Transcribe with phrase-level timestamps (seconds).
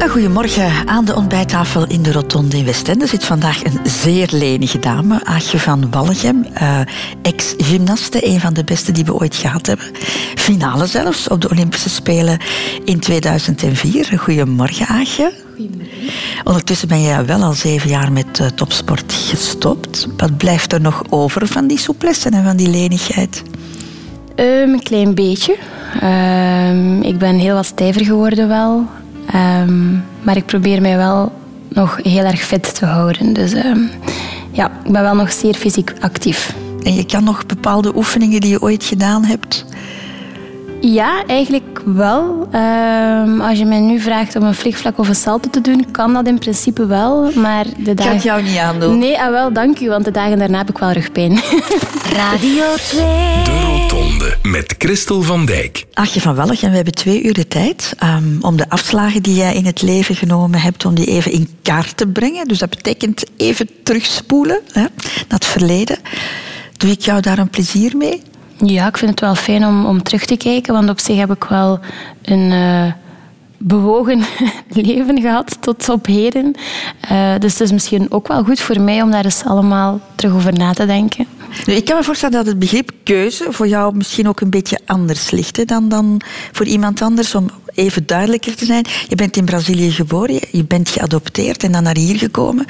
[0.00, 0.88] Een goedemorgen.
[0.88, 5.58] Aan de ontbijttafel in de Rotonde in Westende zit vandaag een zeer lenige dame, Aagje
[5.58, 6.80] van Wallegem, uh,
[7.22, 9.86] ex-gymnaste, een van de beste die we ooit gehad hebben.
[10.34, 12.38] Finale zelfs op de Olympische Spelen
[12.84, 14.18] in 2004.
[14.18, 15.32] Goedemorgen, Aagje.
[15.56, 15.98] Goedemorgen.
[16.44, 20.06] Ondertussen ben je wel al zeven jaar met uh, topsport gestopt.
[20.16, 23.42] Wat blijft er nog over van die souplesse en van die lenigheid?
[24.36, 25.56] Um, een klein beetje.
[26.02, 28.86] Um, ik ben heel wat stijver geworden wel.
[29.34, 31.32] Um, maar ik probeer mij wel
[31.68, 33.32] nog heel erg fit te houden.
[33.32, 33.52] Dus
[34.52, 36.54] ja, ik ben wel nog zeer fysiek actief.
[36.82, 39.64] En je kan nog bepaalde oefeningen die je ooit gedaan hebt?
[40.80, 42.48] Ja, eigenlijk wel.
[42.54, 46.12] Um, als je mij nu vraagt om een flikvlak of een salto te doen, kan
[46.12, 47.32] dat in principe wel.
[47.32, 48.04] Maar de dagen...
[48.04, 48.98] Kan het jou niet aandoen?
[48.98, 51.32] Nee, ah, wel, dank u, want de dagen daarna heb ik wel rugpijn.
[52.16, 53.00] Radio 2.
[53.44, 55.84] De Rotonde met Christel van Dijk.
[55.92, 59.34] Achtje van Wellig, en we hebben twee uur de tijd um, om de afslagen die
[59.34, 62.48] jij in het leven genomen hebt, om die even in kaart te brengen.
[62.48, 64.90] Dus dat betekent even terugspoelen hè, naar
[65.28, 65.98] het verleden.
[66.76, 68.22] Doe ik jou daar een plezier mee?
[68.64, 71.32] Ja, ik vind het wel fijn om, om terug te kijken, want op zich heb
[71.32, 71.78] ik wel
[72.22, 72.92] een uh,
[73.58, 74.22] bewogen
[74.68, 76.54] leven gehad tot op heden.
[77.12, 80.34] Uh, dus het is misschien ook wel goed voor mij om daar eens allemaal terug
[80.34, 81.26] over na te denken.
[81.66, 84.78] Nu, ik kan me voorstellen dat het begrip keuze voor jou misschien ook een beetje
[84.86, 86.20] anders ligt hè, dan, dan
[86.52, 87.34] voor iemand anders.
[87.34, 88.84] Om even duidelijker te zijn.
[89.08, 92.64] Je bent in Brazilië geboren, je bent geadopteerd en dan naar hier gekomen.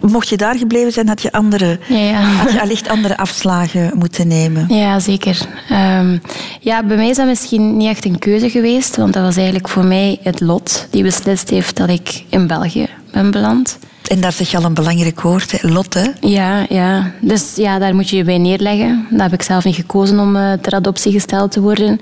[0.00, 2.20] Mocht je daar gebleven zijn, had je, andere, ja, ja.
[2.20, 4.66] Had je allicht andere afslagen moeten nemen.
[4.68, 5.38] Ja, zeker.
[5.70, 6.20] Um,
[6.60, 9.68] ja, bij mij is dat misschien niet echt een keuze geweest, want dat was eigenlijk
[9.68, 13.78] voor mij het lot die beslist heeft dat ik in België ben beland.
[14.08, 15.68] En daar zeg je al een belangrijk woord, hè?
[15.68, 16.06] lot, hè?
[16.20, 17.10] Ja, ja.
[17.20, 19.06] Dus ja, daar moet je je bij neerleggen.
[19.10, 22.00] Daar heb ik zelf niet gekozen om uh, ter adoptie gesteld te worden.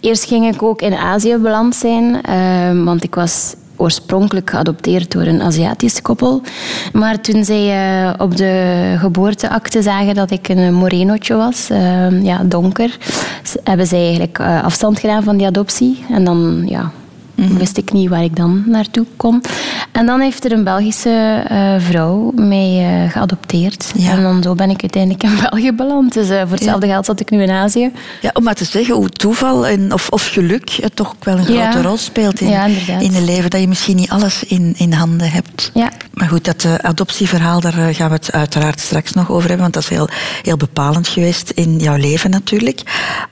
[0.00, 5.22] Eerst ging ik ook in Azië beland zijn, uh, want ik was oorspronkelijk geadopteerd door
[5.22, 6.42] een Aziatisch koppel.
[6.92, 12.42] Maar toen zij uh, op de geboorteakte zagen dat ik een morenootje was, uh, ja,
[12.44, 12.96] donker,
[13.64, 16.04] hebben zij eigenlijk uh, afstand gedaan van die adoptie.
[16.10, 16.92] En dan ja,
[17.34, 17.58] Mm-hmm.
[17.58, 19.42] wist ik niet waar ik dan naartoe kon.
[19.92, 23.92] En dan heeft er een Belgische uh, vrouw mij uh, geadopteerd.
[23.96, 24.10] Ja.
[24.10, 26.12] En dan zo ben ik uiteindelijk in België beland.
[26.12, 26.92] Dus uh, voor hetzelfde ja.
[26.92, 27.90] geld zat ik nu in Azië.
[28.20, 31.38] Ja, om maar te zeggen hoe toeval en, of, of geluk het toch ook wel
[31.38, 31.70] een Ja.
[31.70, 32.48] grote rol speelt in,
[33.00, 33.50] in een leven.
[33.50, 35.70] Dat je misschien niet alles in, in handen hebt.
[35.74, 35.90] Ja.
[36.12, 39.60] Maar goed, dat adoptieverhaal, daar gaan we het uiteraard straks nog over hebben.
[39.60, 40.08] Want dat is heel,
[40.42, 42.82] heel bepalend geweest in jouw leven natuurlijk.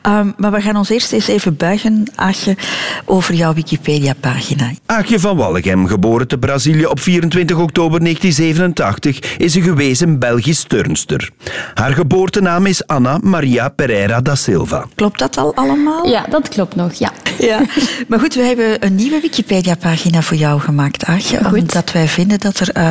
[0.07, 2.57] Um, maar we gaan ons eerst eens even buigen, Aagje,
[3.05, 3.53] over jouw
[3.93, 4.71] Wikipedia-pagina.
[4.87, 11.31] Aagje van Wallegem, geboren te Brazilië op 24 oktober 1987, is een gewezen Belgisch turnster.
[11.75, 14.87] Haar geboortenaam is Anna Maria Pereira da Silva.
[14.95, 16.07] Klopt dat al allemaal?
[16.07, 17.13] Ja, dat klopt nog, ja.
[17.39, 17.61] Ja.
[18.09, 21.45] Maar goed, we hebben een nieuwe Wikipedia-pagina voor jou gemaakt, Aagje.
[21.45, 21.59] Goed.
[21.59, 22.91] Omdat wij vinden dat er uh,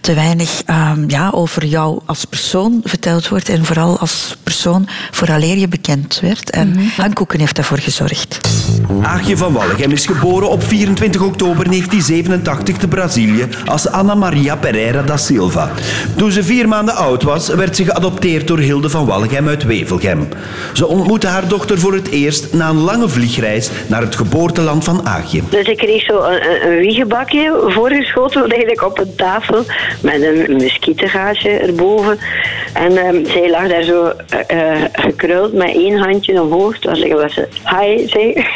[0.00, 3.48] te weinig um, ja, over jou als persoon verteld wordt.
[3.48, 6.50] En vooral als persoon vooraleer je bekend werd.
[6.50, 6.76] En.
[6.96, 8.40] Hankoeken heeft daarvoor gezorgd.
[9.02, 15.02] Aagje van Wallegem is geboren op 24 oktober 1987 te Brazilië als Anna Maria Pereira
[15.02, 15.70] da Silva.
[16.16, 20.28] Toen ze vier maanden oud was, werd ze geadopteerd door Hilde van Wallegem uit Wevelgem.
[20.72, 25.06] Ze ontmoette haar dochter voor het eerst na een lange vliegreis naar het geboorteland van
[25.06, 25.42] Aagje.
[25.50, 29.64] Dus ik kreeg zo een, een, wiegenbakje voorgeschoten, eigenlijk op een tafel,
[30.02, 32.18] met een muskietengaasje erboven.
[32.72, 34.12] En um, zij lag daar zo uh,
[34.58, 36.74] uh, gekruld met één handje omhoog.
[36.74, 38.32] Het was ze, hi, zei.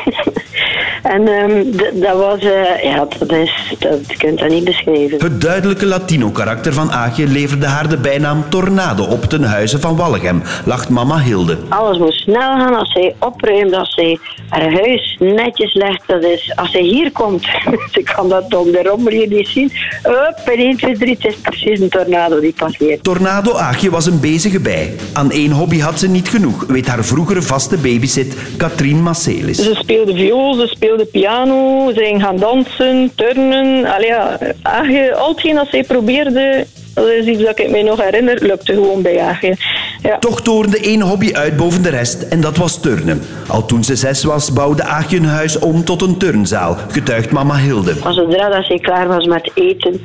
[1.03, 5.19] En um, dat was, uh, ja, dat is, dat, je kunt dat niet beschrijven.
[5.19, 10.43] Het duidelijke Latino-karakter van Aagje leverde haar de bijnaam Tornado op ten huize van Wallegem,
[10.65, 11.59] lacht mama Hilde.
[11.69, 14.19] Alles moet snel gaan als zij opruimt, als zij
[14.49, 16.03] haar huis netjes legt.
[16.07, 17.43] Dat is, als zij hier komt,
[17.95, 19.73] ze kan dat op de rommel hier niet zien.
[20.03, 23.05] Up, in 1, 2, 3, het is precies een tornado die passeert.
[23.05, 24.95] Tornado Aagje was een bezige bij.
[25.13, 29.57] Aan één hobby had ze niet genoeg, weet haar vroegere vaste babysit Katrien Marcelis.
[29.57, 31.62] Ze speelde viool, ze speelde piano,
[31.95, 33.85] ze ging gaan dansen, turnen.
[33.95, 38.03] Allee, ja, Aagje, al hetgeen dat zij probeerde, dat is iets dat ik mij nog
[38.03, 39.57] herinner, lukte gewoon bij Aagje.
[40.03, 40.19] Ja.
[40.19, 43.23] Toch toorde één hobby uit boven de rest en dat was turnen.
[43.49, 47.57] Al toen ze zes was, bouwde Aagje hun huis om tot een turnzaal, getuigt mama
[47.57, 47.95] Hilde.
[48.05, 50.01] Maar zodra dat zij klaar was met eten,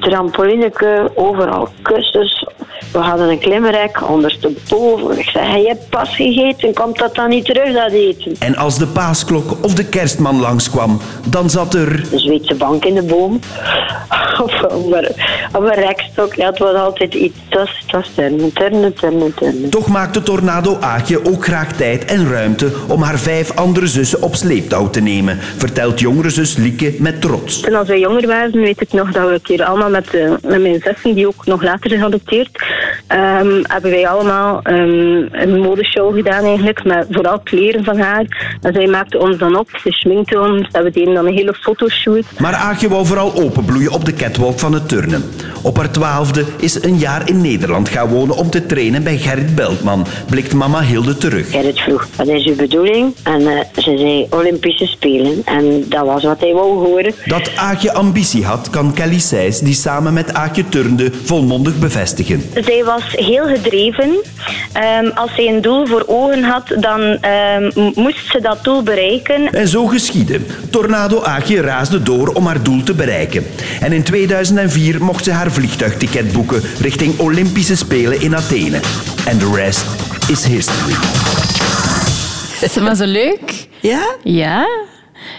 [0.00, 2.46] trampolineke, overal kussens,
[2.92, 5.18] we hadden een klimrek ondersteboven.
[5.18, 8.36] Ik zei, je hebt pas gegeten, komt dat dan niet terug, dat eten?
[8.38, 12.12] En als de paasklok of de kerstman langskwam, dan zat er...
[12.12, 13.40] Een Zweedse bank in de boom.
[14.42, 15.08] Of een,
[15.52, 16.34] op een rekstok.
[16.34, 17.38] Ja, het was altijd iets.
[17.48, 19.70] Het was, het was turnen, turnen, turnen, turnen.
[19.70, 24.34] Toch maakte Tornado Aagje ook graag tijd en ruimte om haar vijf andere zussen op
[24.34, 27.60] sleeptouw te nemen, vertelt jongere zus Lieke met trots.
[27.60, 30.30] En als wij jonger waren, weet ik nog dat we een keer allemaal met, eh,
[30.42, 32.48] met mijn zussen, die ook nog later is geadopteerd,
[33.06, 38.56] ehm, hebben wij allemaal ehm, een modeshow gedaan eigenlijk, met vooral kleren van haar.
[38.60, 41.54] En zij maakte ons dan op, ze schminkte ons, en we deden dan een hele
[41.54, 42.24] fotoshoot.
[42.38, 45.24] Maar Aagje wou vooral openbloeien op de catwalk van het turnen.
[45.62, 49.18] Op haar twaalfde is ze een jaar in Nederland gaan wonen om te trainen bij
[49.18, 51.50] Gerrit Beltman, blikt mama Hilde terug.
[51.50, 53.14] Gerrit vroeg, wat is uw bedoeling?
[53.22, 55.42] En eh, ze zei, Olympische Spelen.
[55.44, 57.14] En dat was wat hij wou horen.
[57.26, 62.42] Dat Aagje ambitie had, kan Kelly Seys, die samen met Aagje turnde, volmondig bevestigen.
[62.64, 64.10] Zij was heel gedreven.
[64.72, 69.52] Ehm, als zij een doel voor ogen had, dan ehm, moest ze dat doel bereiken.
[69.52, 70.40] En zo geschiedde.
[70.70, 73.46] Tornado Aagje raasde door om haar doel te bereiken.
[73.80, 78.80] En in 2004 mocht ze haar vliegtuigticket boeken richting Olympische Spelen in Athene.
[79.26, 79.86] En de rest
[80.28, 80.94] is history.
[82.60, 83.68] Is het maar zo leuk?
[83.80, 84.16] Ja?
[84.22, 84.66] Ja.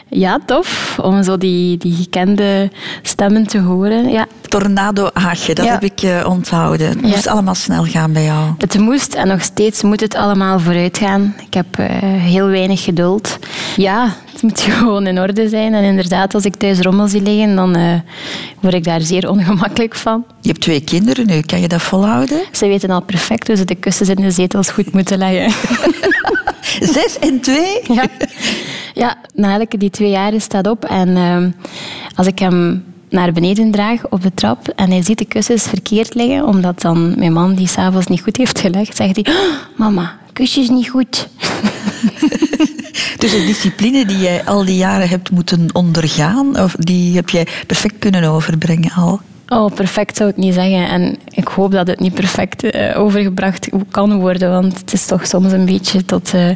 [0.10, 1.00] Ja, tof.
[1.01, 2.69] Om zo die, die gekende
[3.01, 4.10] stemmen te horen.
[4.10, 4.28] Ja,
[4.60, 5.72] Tornado Haagje, dat Ja.
[5.72, 6.88] heb ik eh, onthouden.
[6.90, 7.07] Het Ja.
[7.07, 8.54] moest allemaal snel gaan bij jou.
[8.57, 11.36] Het moest en nog steeds moet het allemaal vooruit gaan.
[11.48, 13.40] Ik heb eh, heel weinig geduld.
[13.75, 15.74] Ja, het moet gewoon in orde zijn.
[15.74, 17.94] En inderdaad, als ik thuis rommel zie liggen, dan eh,
[18.60, 20.25] word ik daar zeer ongemakkelijk van.
[20.42, 22.42] Je hebt twee kinderen nu, kan je dat volhouden?
[22.52, 25.54] Ze weten al perfect hoe ze de kussens in de zetels goed moeten leggen.
[26.94, 27.80] Zes en twee?
[27.88, 28.06] Ja,
[28.94, 30.86] ja Naleke, die twee jaar staat op.
[30.86, 31.50] En ehm,
[32.16, 36.13] als ik hem naar beneden draag op de trap en hij ziet de kussens verkeerd
[36.13, 40.18] liggen, omdat dan mijn man die s'avonds niet goed heeft gelegd, zegt hij, "Oh, mama,
[40.34, 41.28] kusjes niet goed.
[43.18, 47.48] Dus een discipline die jij al die jaren hebt moeten ondergaan, of die heb jij
[47.68, 49.19] perfect kunnen overbrengen al?
[49.48, 50.88] Oh, perfect zou ik niet zeggen.
[50.90, 55.28] En ik hoop dat het niet perfect eh, overgebracht kan worden, want het is toch
[55.28, 56.34] soms een beetje tot...
[56.34, 56.50] eh,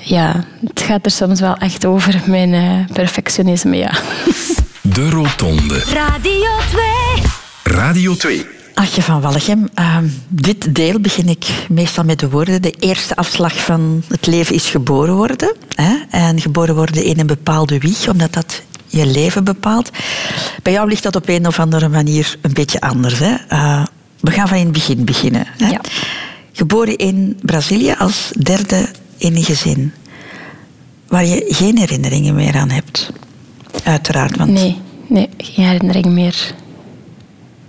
[0.00, 3.92] ja, het gaat er soms wel echt over, mijn eh, perfectionisme, ja.
[4.92, 5.78] De Rotonde.
[5.78, 7.74] Radio 2.
[7.76, 8.46] Radio 2.
[8.74, 12.62] Achtje van Wallegem, ehm, dit deel begin ik meestal met de woorden.
[12.62, 15.56] De eerste afslag van het leven is geboren worden.
[15.68, 15.94] Hè?
[16.10, 19.90] En geboren worden in een bepaalde wieg, omdat dat je leven bepaalt.
[20.62, 23.18] Bij jou ligt dat op een of andere manier een beetje anders.
[23.18, 23.34] Hè?
[23.48, 23.84] Eh,
[24.20, 25.46] we gaan van in het begin beginnen.
[25.58, 25.68] Hè?
[25.68, 25.80] Ja.
[26.52, 29.92] Geboren in Brazilië als derde in een gezin.
[31.08, 33.12] Waar je geen herinneringen meer aan hebt.
[33.84, 36.54] Uiteraard, want Nee, nee, geen herinnering meer.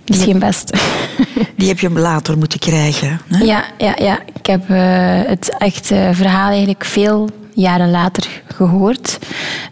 [0.06, 0.78] Misschien best.
[1.56, 3.20] die heb je later moeten krijgen.
[3.28, 3.44] Hè?
[3.44, 4.18] Ja, ja, ja.
[4.34, 9.18] ik heb eh, het echt eh, verhaal eigenlijk veel jaren later gehoord.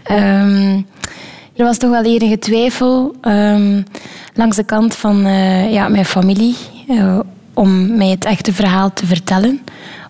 [0.03, 0.81] Ehm,
[1.57, 3.83] er was toch wel enige twijfel ehm,
[4.35, 6.57] langs de kant van eh, ja, mijn familie
[6.89, 7.19] eh,
[7.55, 9.61] om mij het echte verhaal te vertellen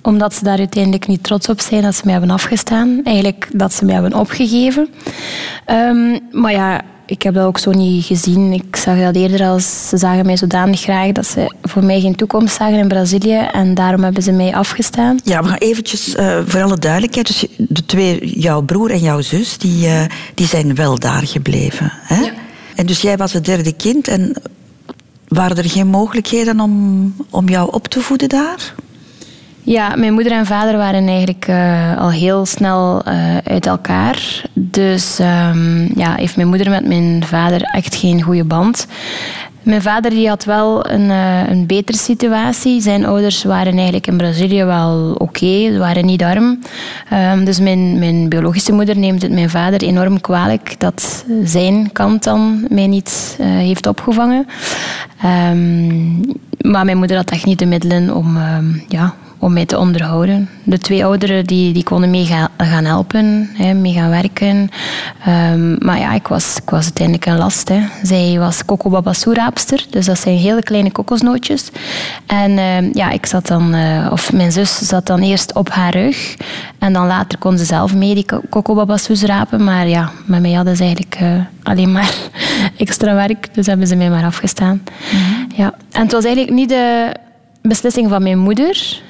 [0.06, 3.00] omdat ze daar uiteindelijk niet trots op zijn dat ze mij hebben afgestaan.
[3.04, 4.88] Eigenlijk dat ze mij hebben opgegeven.
[5.64, 8.52] Ehm, maar ja, ik heb dat ook zo niet gezien.
[8.52, 12.14] Ik zag dat eerder als ze zagen mij zodanig graag dat ze voor mij geen
[12.14, 13.48] toekomst zagen in Brazilië.
[13.52, 15.18] En daarom hebben ze mij afgestaan.
[15.24, 17.26] Ja, we gaan eventjes eh, voor alle duidelijkheid.
[17.26, 20.04] Dus de twee, jouw broer en jouw zus, die, eh,
[20.34, 21.92] die zijn wel daar gebleven.
[21.92, 22.24] Hè?
[22.74, 24.36] En dus jij was het derde kind en
[25.28, 28.74] waren er geen mogelijkheden om, om jou op te voeden daar?
[29.66, 34.42] Ja, mijn moeder en vader waren eigenlijk eh, al heel snel eh, uit elkaar.
[34.52, 38.86] Dus ehm, ja, heeft mijn moeder met mijn vader echt geen goede band.
[39.62, 42.80] Mijn vader die had wel een, eh, een betere situatie.
[42.80, 46.58] Zijn ouders waren eigenlijk in Brazilië wel oké, ze waren niet arm.
[47.10, 52.24] Ehm, dus mijn, mijn biologische moeder neemt het mijn vader enorm kwalijk dat zijn kant
[52.24, 54.46] dan mij niet heeft opgevangen.
[55.22, 56.20] Ehm,
[56.70, 58.38] maar mijn moeder had echt niet de middelen om,
[58.88, 59.14] ja,
[59.44, 60.48] om mij te onderhouden.
[60.62, 64.68] De twee ouderen die, die konden mee gaan, gaan helpen, hè, mee gaan werken.
[65.24, 67.68] Ehm, maar ja, ik was, ik was uiteindelijk een last.
[67.68, 67.80] Hè.
[68.02, 71.70] Zij was kokobabassu-raapster, dus dat zijn hele kleine kokosnootjes.
[72.26, 75.92] En ehm, ja, ik zat dan, eh, of mijn zus zat dan eerst op haar
[75.92, 76.36] rug.
[76.78, 79.64] En dan later kon ze zelf mee die kokobabassoes rapen.
[79.64, 81.28] Maar ja, met mij hadden ze eigenlijk eh,
[81.62, 82.14] alleen maar
[82.76, 83.54] extra werk.
[83.54, 84.82] Dus hebben ze mij maar afgestaan.
[85.56, 85.74] Ja.
[85.90, 87.12] En het was eigenlijk niet de
[87.62, 89.02] beslissing van mijn moeder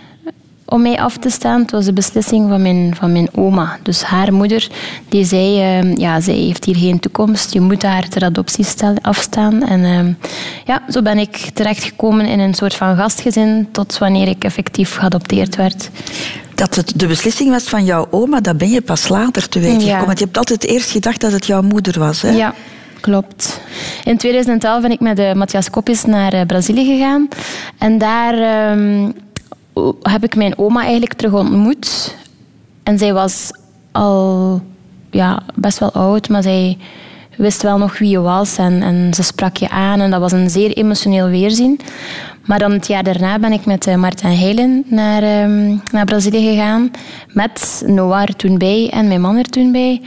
[0.65, 1.61] om mij af te staan.
[1.61, 3.79] Het was de beslissing van mijn, van mijn oma.
[3.83, 4.69] Dus haar moeder,
[5.09, 7.53] die zei, uh, ja, zij heeft hier geen toekomst.
[7.53, 8.67] Je moet haar ter adoptie
[9.01, 9.63] afstaan.
[9.63, 10.15] En uh,
[10.65, 15.57] ja, zo ben ik terechtgekomen in een soort van gastgezin tot wanneer ik effectief geadopteerd
[15.57, 15.91] werd.
[16.55, 19.81] Dat het de beslissing was van jouw oma, dat ben je pas later te weten
[19.81, 20.07] gekomen.
[20.07, 22.23] Want je hebt altijd eerst gedacht dat het jouw moeder was.
[22.23, 22.31] Hè?
[22.31, 22.55] Ja,
[23.01, 23.61] klopt.
[24.05, 27.29] In 2011 ben ik met de Matthias Kopjes naar eh, Brazilië gegaan.
[27.79, 29.11] En daar ehm,
[30.03, 32.17] heb ik mijn oma eigenlijk terug ontmoet.
[32.83, 33.51] En zij was
[33.93, 34.61] al
[35.11, 36.79] ja, best wel oud, maar zij
[37.37, 40.01] wist wel nog wie je was en, en ze sprak je aan.
[40.01, 41.81] En dat was een zeer emotioneel weerzien.
[42.45, 46.51] Maar dan het jaar daarna ben ik met uh, Martijn Heilen naar, um, naar Brazilië
[46.51, 46.91] gegaan.
[47.29, 50.01] Met Noah er toen bij en mijn man er toen bij.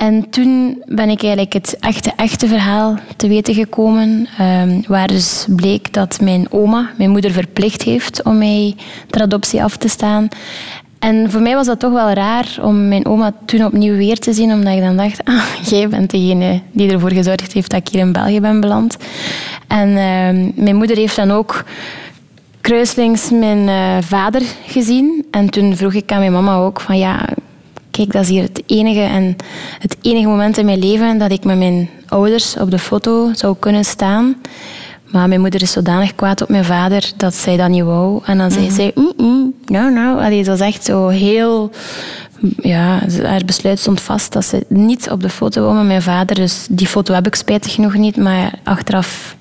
[0.00, 4.28] En toen ben ik eigenlijk het echte, echte verhaal te weten gekomen.
[4.40, 8.74] Um, waar dus bleek dat mijn oma, mijn moeder, verplicht heeft om mij
[9.06, 10.28] ter adoptie af te staan.
[10.98, 14.32] En voor mij was dat toch wel raar om mijn oma toen opnieuw weer te
[14.32, 17.88] zien, omdat ik dan dacht, ah, jij bent degene die ervoor gezorgd heeft dat ik
[17.88, 18.96] hier in België ben beland.
[19.66, 21.64] En uh, mijn moeder heeft dan ook
[22.60, 25.26] kruislings mijn uh, vader gezien.
[25.30, 27.28] En toen vroeg ik aan mijn mama ook van, ja,
[27.90, 29.36] kijk, dat is hier het enige, en
[29.78, 33.56] het enige moment in mijn leven dat ik met mijn ouders op de foto zou
[33.58, 34.36] kunnen staan.
[35.10, 38.22] Maar mijn moeder is zodanig kwaad op mijn vader dat zij dat niet wou.
[38.24, 40.22] En dan zei mm zij, mm, mm, nou, nou.
[40.22, 41.70] Allee, dat was echt zo heel...
[42.62, 46.36] Ja, haar besluit stond vast dat ze niet op de foto wou met mijn vader.
[46.36, 48.16] Dus die foto heb ik spijtig genoeg niet.
[48.16, 49.36] Maar achteraf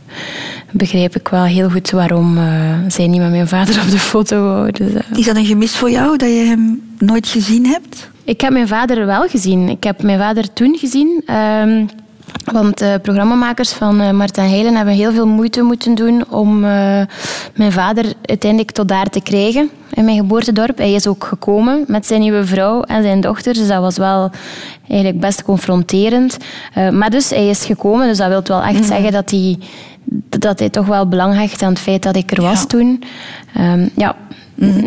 [0.71, 2.43] begreep ik wel heel goed waarom uh,
[2.87, 4.71] zij niet met mijn vader op de foto wou.
[4.71, 5.17] Dus, uh.
[5.17, 8.09] Is dat een gemis voor jou, dat je hem nooit gezien hebt?
[8.29, 9.69] Ik heb mijn vader wel gezien.
[9.69, 11.23] Ik heb mijn vader toen gezien...
[11.63, 11.89] Um,
[12.51, 17.01] want de programmamakers van uh, Martin Heilen hebben heel veel moeite moeten doen om uh,
[17.55, 20.77] mijn vader uiteindelijk tot daar te krijgen in mijn geboortedorp.
[20.77, 24.31] Hij is ook gekomen met zijn nieuwe vrouw en zijn dochter, dus dat was wel
[24.87, 26.37] eigenlijk best confronterend.
[26.77, 28.83] Uh, maar dus hij is gekomen, dus dat wil wel echt mm.
[28.83, 29.57] zeggen dat hij,
[30.39, 32.65] dat hij toch wel belang hecht aan het feit dat ik er was ja.
[32.65, 33.03] toen.
[33.59, 34.15] Um, ja.
[34.55, 34.85] Mm.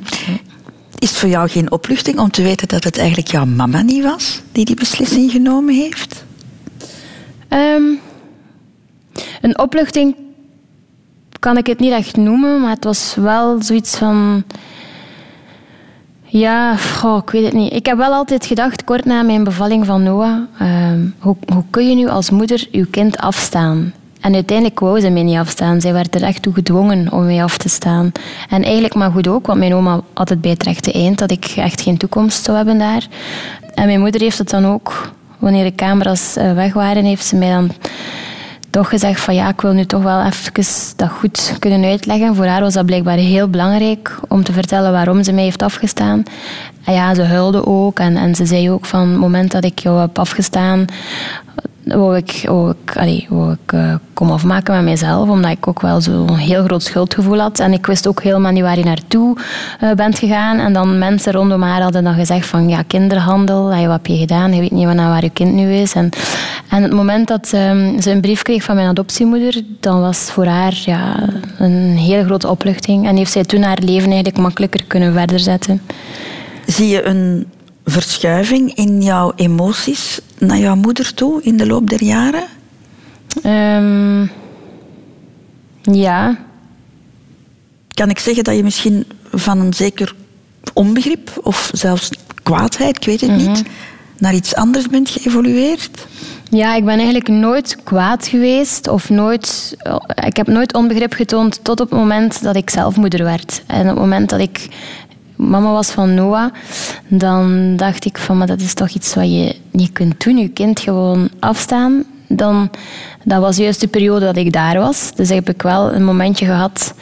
[1.02, 4.04] Is het voor jou geen opluchting om te weten dat het eigenlijk jouw mama niet
[4.04, 6.24] was die die beslissing genomen heeft?
[7.48, 8.00] Um,
[9.40, 10.16] een opluchting
[11.38, 14.44] kan ik het niet echt noemen, maar het was wel zoiets van.
[16.22, 17.72] Ja, goh, ik weet het niet.
[17.72, 21.88] Ik heb wel altijd gedacht, kort na mijn bevalling van Noah, um, hoe, hoe kun
[21.88, 23.92] je nu als moeder je kind afstaan?
[24.22, 25.80] En uiteindelijk wou ze mij niet afstaan.
[25.80, 28.12] Zij werd er echt toe gedwongen om mij af te staan.
[28.48, 31.30] En eigenlijk maar goed ook, want mijn oma had het bij het rechte eind dat
[31.30, 33.06] ik echt geen toekomst zou hebben daar.
[33.74, 37.36] En mijn moeder heeft het dan ook wanneer de camera's eh, weg waren, heeft ze
[37.36, 37.70] mij dan
[38.70, 40.64] toch gezegd van ja, ik wil nu toch wel even
[40.96, 42.34] dat goed kunnen uitleggen.
[42.34, 46.22] Voor haar was dat blijkbaar heel belangrijk om te vertellen waarom ze mij heeft afgestaan.
[46.84, 49.78] En ja, ze huilde ook en, en ze zei ook van het moment dat ik
[49.78, 50.86] jou heb afgestaan,
[51.84, 52.94] wou ik, wou ik,
[53.62, 57.60] ik uh, kom afmaken met mezelf, omdat ik ook wel zo'n heel groot schuldgevoel had.
[57.60, 59.36] En ik wist ook helemaal niet waar je naartoe
[59.82, 60.58] uh, bent gegaan.
[60.58, 64.54] En dan mensen rondom haar hadden dan gezegd van, ja, kinderhandel, wat heb je gedaan?
[64.54, 65.92] Je weet niet waar je kind nu is.
[65.92, 66.08] En,
[66.68, 70.46] en het moment dat um, ze een brief kreeg van mijn adoptiemoeder, dan was voor
[70.46, 73.06] haar ja, een hele grote opluchting.
[73.06, 75.82] En heeft zij toen haar leven eigenlijk makkelijker kunnen verder zetten.
[76.66, 77.46] Zie je een
[77.84, 82.44] verschuiving in jouw emoties naar jouw moeder toe in de loop der jaren?
[83.44, 84.30] Um,
[85.82, 86.38] ja.
[87.88, 90.14] Kan ik zeggen dat je misschien van een zeker
[90.74, 92.10] onbegrip of zelfs
[92.42, 93.52] kwaadheid, ik weet het mm -hmm.
[93.52, 93.62] niet,
[94.18, 96.06] naar iets anders bent geëvolueerd?
[96.50, 99.76] Ja, ik ben eigenlijk nooit kwaad geweest of nooit.
[100.24, 103.62] Ik heb nooit onbegrip getoond tot op het moment dat ik zelf moeder werd.
[103.66, 104.68] En op het moment dat ik
[105.48, 106.52] mama was van Noah,
[107.08, 110.48] dan dacht ik van, maar dat is toch iets wat je niet kunt doen, je
[110.48, 112.04] kind gewoon afstaan.
[112.28, 112.70] Dan,
[113.24, 115.12] dat was juist de periode dat ik daar was.
[115.14, 116.94] Dus heb ik wel een momentje gehad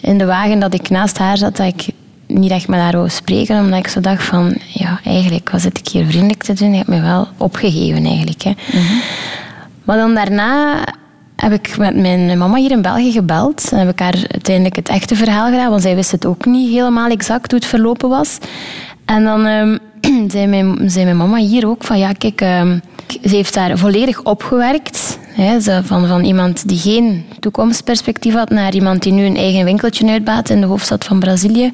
[0.00, 1.88] in de wagen dat ik naast haar zat, dat ik
[2.26, 5.78] niet echt met haar wou spreken, omdat ik zo dacht van, ja, eigenlijk, wat zit
[5.78, 6.70] ik hier vriendelijk te doen?
[6.70, 8.42] Je hebt me wel opgegeven, eigenlijk.
[8.42, 8.50] Hè.
[8.50, 9.00] Mm -hmm.
[9.84, 10.84] Maar dan daarna
[11.42, 13.68] heb ik met mijn mama hier in België gebeld.
[13.72, 16.70] En heb ik haar uiteindelijk het echte verhaal gedaan, want zij wist het ook niet
[16.70, 18.38] helemaal exact hoe het verlopen was.
[19.04, 19.78] En dan um,
[20.30, 22.80] zei, mijn, zei mijn mama hier ook van, ja, kijk, um,
[23.22, 25.18] ze heeft daar volledig opgewerkt.
[25.32, 30.10] Hè, van, van iemand die geen toekomstperspectief had naar iemand die nu een eigen winkeltje
[30.10, 31.72] uitbaat in de hoofdstad van Brazilië.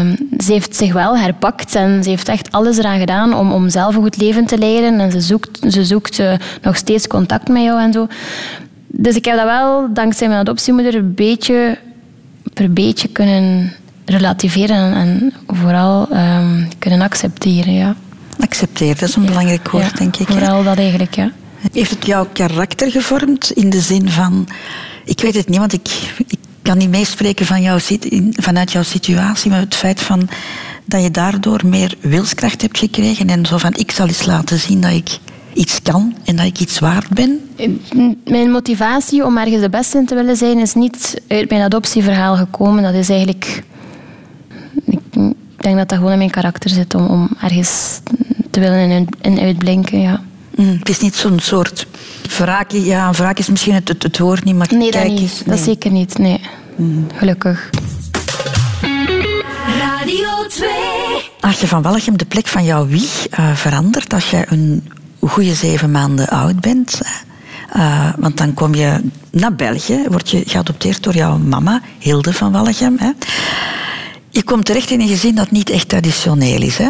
[0.00, 3.68] Um, ze heeft zich wel herpakt en ze heeft echt alles eraan gedaan om, om
[3.68, 5.00] zelf een goed leven te leiden.
[5.00, 8.06] En ze zoekt, ze zoekt uh, nog steeds contact met jou en zo.
[8.98, 11.78] Dus ik heb dat wel, dankzij mijn adoptiemoeder, een beetje
[12.54, 13.72] per beetje kunnen
[14.04, 17.72] relativeren en, vooral ehm, kunnen accepteren.
[17.72, 17.96] Ja.
[18.40, 20.28] Accepteren, dat is een belangrijk woord, Ja, denk ik.
[20.28, 20.34] hè?
[20.34, 21.30] Vooral dat eigenlijk, ja.
[21.72, 24.48] Heeft het jouw karakter gevormd in de zin van...
[25.04, 25.88] Ik weet het niet, want ik,
[26.26, 27.78] ik kan niet meespreken van jouw,
[28.32, 30.28] vanuit jouw situatie, maar het feit van
[30.84, 34.80] dat je daardoor meer wilskracht hebt gekregen en zo van ik zal eens laten zien
[34.80, 35.18] dat ik
[35.56, 37.40] iets kan en dat ik iets waard ben.
[38.24, 42.36] Mijn motivatie om ergens de beste in te willen zijn is niet uit mijn adoptieverhaal
[42.36, 42.82] gekomen.
[42.82, 43.62] Dat is eigenlijk...
[44.86, 48.00] Ik denk dat dat gewoon in mijn karakter zit om, om ergens
[48.50, 50.22] te willen in, in uitblinken, ja.
[50.54, 51.86] Mm, het is niet zo'n soort
[52.38, 52.70] wraak.
[52.72, 55.20] Ja, wraak is misschien het, het, het woord niet, maar Nee, dat kijk niet.
[55.20, 55.38] eens.
[55.38, 55.58] Dat nee.
[55.58, 55.64] Mm.
[55.64, 56.40] zeker niet, nee.
[57.14, 57.70] Gelukkig.
[59.78, 60.68] Radio 2.
[61.40, 64.88] Aagje van Walchem, de plek van jouw wieg eh, verandert als je een
[65.20, 67.00] goede zeven maanden oud bent.
[67.72, 72.54] Eh, want dan kom je naar België, word je geadopteerd door jouw mama, Hilde van.
[72.98, 73.10] Hè.
[74.30, 76.78] Je komt terecht in een gezin dat niet echt traditioneel is.
[76.78, 76.88] Hè.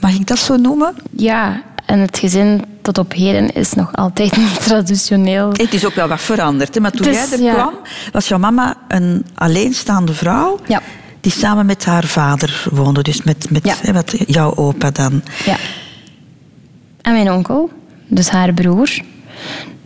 [0.00, 0.94] Mag ik dat zo noemen?
[1.10, 5.50] Ja, en het gezin tot op heden is nog altijd niet traditioneel.
[5.52, 6.74] Het is ook wel wat veranderd.
[6.74, 6.80] Hè.
[6.80, 7.52] Maar toen Het jij er ja.
[7.54, 7.74] kwam,
[8.12, 10.58] was jouw mama een alleenstaande vrouw...
[10.66, 10.82] Ja.
[11.20, 13.02] die samen met haar vader woonde.
[13.02, 13.74] Dus met, met Ja.
[13.80, 15.22] hè, wat, jouw opa dan.
[15.44, 15.56] Ja.
[17.12, 17.70] Mijn onkel,
[18.06, 19.00] dus haar broer.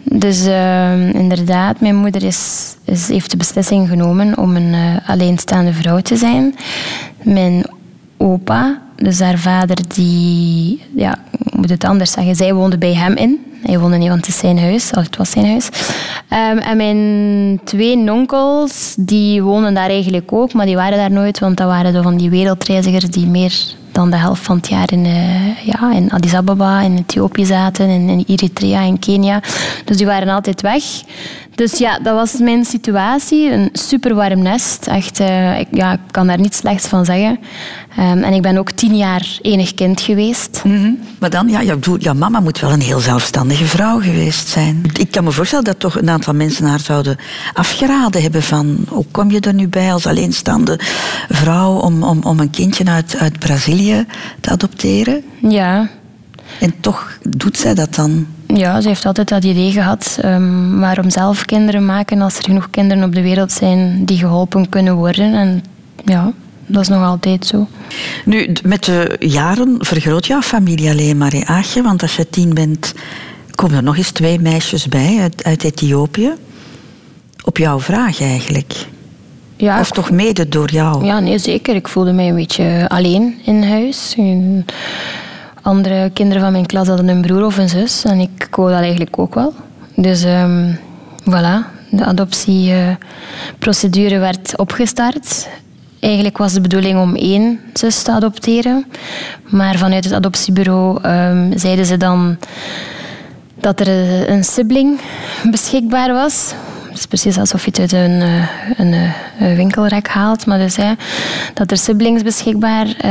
[0.03, 5.73] Dus eh, inderdaad, mijn moeder is, is, heeft de beslissing genomen om een eh, alleenstaande
[5.73, 6.55] vrouw te zijn.
[7.23, 7.65] Mijn
[8.17, 13.17] opa, dus haar vader, die, ja, ik moet het anders zeggen, zij woonde bij hem
[13.17, 13.39] in.
[13.63, 14.91] Hij woonde niet, want het is zijn huis.
[14.91, 15.69] Het was zijn huis.
[16.29, 21.39] Ehm, en mijn twee nonkels, die woonden daar eigenlijk ook, maar die waren daar nooit,
[21.39, 25.05] want dat waren van die wereldreizigers die meer dan de helft van het jaar in,
[25.05, 29.43] eh, ja, in Addis Ababa, in Ethiopië zaten, in, in Eritrea, in Kenia.
[29.85, 30.85] Dus die waren altijd weg.
[31.55, 33.51] Dus ja, dat was mijn situatie.
[33.51, 34.87] Een super warm nest.
[34.87, 37.39] Echt, eh, ik, ja, ik kan daar niets slechts van zeggen.
[37.97, 40.61] Ehm, en ik ben ook tien jaar enig kind geweest.
[40.65, 40.91] Mhm.
[41.19, 44.83] Maar dan, ja, broer- jouw mama moet wel een heel zelfstandige vrouw geweest zijn.
[44.93, 47.17] Ik kan me voorstellen dat toch een aantal mensen haar zouden
[47.53, 48.77] afgeraden hebben van...
[48.89, 50.79] Hoe kom je er nu bij als alleenstaande
[51.29, 54.07] vrouw om, om, om een kindje uit, uit Brazilië
[54.41, 55.23] te adopteren?
[55.49, 55.89] Ja,
[56.61, 58.27] En toch doet zij dat dan.
[58.57, 60.19] Ja, ze heeft altijd dat idee gehad.
[60.21, 64.69] ehm, waarom zelf kinderen maken als er genoeg kinderen op de wereld zijn die geholpen
[64.69, 65.35] kunnen worden.
[65.35, 65.63] En
[66.05, 66.33] ja,
[66.67, 67.67] dat is nog altijd zo.
[68.25, 71.83] Nu, met de jaren vergroot jouw familie alleen maar in Aagje.
[71.83, 72.95] Want als je tien bent,
[73.55, 76.33] komen er nog eens twee meisjes bij uit, uit Ethiopië.
[77.45, 78.87] Op jouw vraag eigenlijk.
[79.57, 81.05] Ja, Of toch mede door jou.
[81.05, 81.75] Ja, nee, zeker.
[81.75, 84.15] Ik voelde mij een beetje alleen in huis.
[84.17, 84.65] En
[85.65, 88.05] Andere kinderen van mijn klas hadden een broer of een zus.
[88.05, 89.55] En ik wou dat eigenlijk ook wel.
[89.97, 90.73] Dus ehm,
[91.23, 91.59] voilà,
[91.91, 95.49] de adoptieprocedure werd opgestart.
[96.01, 98.87] Eigenlijk was de bedoeling om één zus te adopteren.
[99.45, 102.37] Maar vanuit het adoptiebureau ehm, zeiden ze dan
[103.61, 103.89] dat er
[104.31, 105.01] een sibling
[105.51, 106.55] beschikbaar was.
[106.95, 110.47] Het is precies alsof je het uit een, eh, een, eh, een winkelrek haalt.
[110.47, 110.93] Maar dus, hè,
[111.55, 113.11] dat er siblings beschikbaar eh,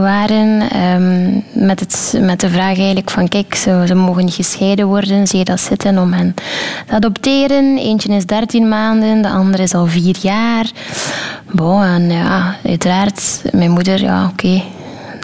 [0.00, 0.70] waren.
[0.70, 3.28] ehm, met, het, met de vraag eigenlijk van...
[3.28, 5.26] Kijk, ze, ze mogen niet gescheiden worden.
[5.26, 6.34] Zie je dat zitten om hen
[6.86, 7.78] te adopteren?
[7.78, 10.70] Eentje is 13 maanden, de andere is al vier jaar.
[11.52, 14.02] Bon, en ja, uiteraard, mijn moeder...
[14.02, 14.62] Ja, oké,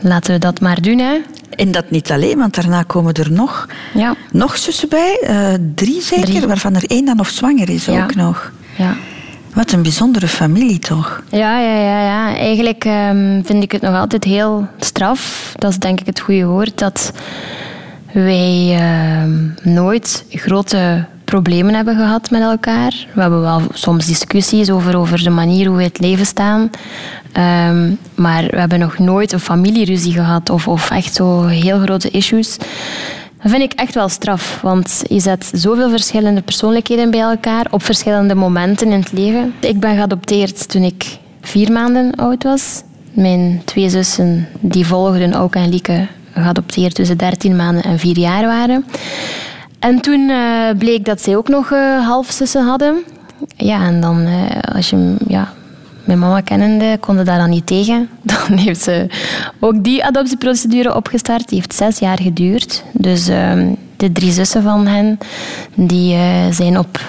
[0.02, 1.20] laten we dat maar doen, hè.
[1.56, 4.14] En dat niet alleen, want daarna komen er nog, Ja.
[4.32, 5.18] nog zussen bij.
[5.22, 6.46] eh, drie zeker, Drie.
[6.46, 8.02] waarvan er één dan nog zwanger is Ja.
[8.02, 8.52] ook nog.
[8.76, 8.94] Ja.
[9.54, 11.22] Wat een bijzondere familie toch?
[11.30, 12.36] Ja, ja, ja, ja.
[12.36, 15.52] Eigenlijk ehm, vind ik het nog altijd heel straf.
[15.58, 16.78] Dat is denk ik het goede woord.
[16.78, 17.12] Dat
[18.12, 19.38] wij ehm,
[19.74, 23.06] nooit grote problemen hebben gehad met elkaar.
[23.14, 26.70] We hebben wel soms discussies over, over de manier hoe we het leven staan.
[27.32, 32.10] Ehm, maar we hebben nog nooit een familieruzie gehad of, of echt zo heel grote
[32.10, 32.56] issues.
[33.42, 37.82] Dat vind ik echt wel straf, want je zet zoveel verschillende persoonlijkheden bij elkaar op
[37.82, 39.54] verschillende momenten in het leven.
[39.60, 42.82] Ik ben geadopteerd toen ik vier maanden oud was.
[43.12, 48.46] Mijn twee zussen die volgden, Auke en Lieke, geadopteerd ze 13 maanden en vier jaar
[48.46, 48.84] waren.
[49.82, 53.04] En toen eh, bleek dat zij ook nog eh, halfzussen hadden.
[53.56, 55.52] Ja, en dan eh, als je ja,
[56.04, 58.08] mijn mama kennende konde daar dan niet tegen.
[58.48, 59.06] Dan heeft ze
[59.60, 61.48] ook die adoptieprocedure opgestart.
[61.48, 62.84] Die heeft zes jaar geduurd.
[62.92, 65.18] Dus ehm, de drie zussen van hen
[65.74, 66.16] die,
[66.50, 67.00] zijn op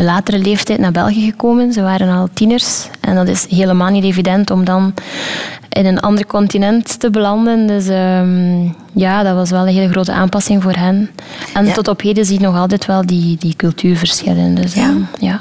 [0.00, 1.72] latere leeftijd naar België gekomen.
[1.72, 2.88] Ze waren al tieners.
[3.00, 4.94] En dat is helemaal niet evident om dan
[5.68, 7.66] in een ander continent te belanden.
[7.66, 11.10] Dus ehm, ja, dat was wel een hele grote aanpassing voor hen.
[11.54, 11.72] En Ja.
[11.72, 14.54] tot op heden zie je nog altijd wel die, die cultuurverschillen.
[14.54, 14.82] Dus Ja.
[14.88, 15.40] ehm, ja.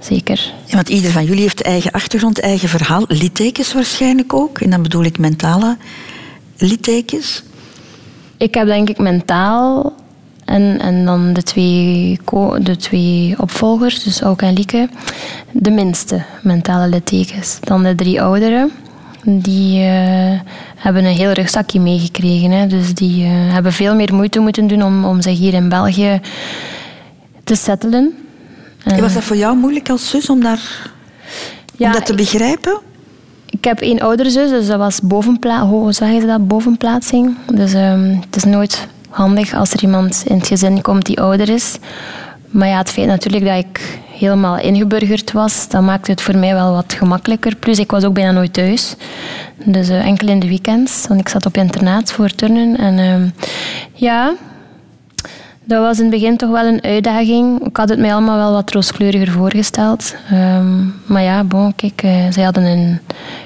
[0.00, 0.52] zeker.
[0.64, 3.04] Ja, want ieder van jullie heeft eigen achtergrond, eigen verhaal.
[3.08, 4.58] Littekens waarschijnlijk ook.
[4.60, 5.76] En dan bedoel ik mentale
[6.58, 7.42] littekens.
[8.36, 9.92] Ik heb denk ik mentaal
[10.46, 12.18] en, en dan de twee,
[12.60, 14.88] de twee opvolgers, dus Auke en Lieke,
[15.52, 17.58] de minste mentale littekens.
[17.60, 18.70] Dan de drie ouderen,
[19.24, 20.40] die eh,
[20.76, 22.50] hebben een heel rugzakje meegekregen.
[22.50, 22.66] Hè.
[22.66, 26.20] Dus die eh, hebben veel meer moeite moeten doen om, om zich hier in België
[27.44, 28.14] te settelen.
[28.84, 30.90] En- Was dat voor jou moeilijk als zus om, daar,
[31.76, 32.80] Ja, om dat te begrijpen?
[33.50, 36.48] Ik heb één oudere zus, dus dat was bovenpla hoe zeggen ze dat?
[36.48, 37.34] bovenplaatsing.
[37.54, 41.48] Dus ehm, het is nooit handig als er iemand in het gezin komt die ouder
[41.48, 41.78] is.
[42.50, 46.54] Maar ja, het feit natuurlijk dat ik helemaal ingeburgerd was, dat maakte het voor mij
[46.54, 47.56] wel wat gemakkelijker.
[47.56, 48.94] Plus, ik was ook bijna nooit thuis.
[49.64, 52.76] Dus eh, enkel in de weekends, want ik zat op internaat voor turnen.
[52.76, 53.28] En ehm,
[53.92, 54.34] ja,
[55.64, 57.66] dat was in het begin toch wel een uitdaging.
[57.66, 60.14] Ik had het mij allemaal wel wat rooskleuriger voorgesteld.
[60.30, 62.98] Ehm, maar ja, bon, kijk, eh, zij hadden een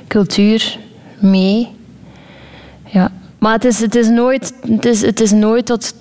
[0.08, 0.78] cultuur
[1.18, 1.68] mee.
[2.84, 3.10] Ja.
[3.40, 5.94] Maar het is, het, is nooit, het, is, het is nooit tot...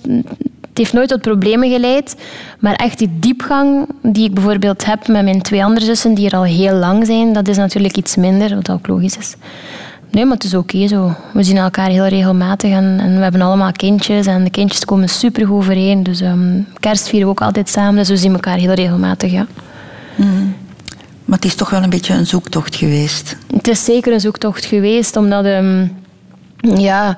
[0.70, 2.16] Het heeft nooit tot problemen geleid.
[2.60, 6.36] Maar echt die diepgang die ik bijvoorbeeld heb met mijn twee andere zussen, die er
[6.36, 9.36] al heel lang zijn, dat is natuurlijk iets minder, wat ook logisch is.
[10.12, 11.14] Nee, maar het is oké zo.
[11.34, 14.26] We zien elkaar heel regelmatig en, en we hebben allemaal kindjes.
[14.26, 16.04] En de kindjes komen supergoed overeen.
[16.04, 17.96] Dus ehm, kerst vieren we ook altijd samen.
[17.96, 19.48] Dus we zien elkaar heel regelmatig, ja.
[21.26, 23.38] Maar het is toch wel een beetje een zoektocht geweest.
[23.56, 25.88] Het is zeker een zoektocht geweest, omdat ehm,
[26.60, 27.18] ja,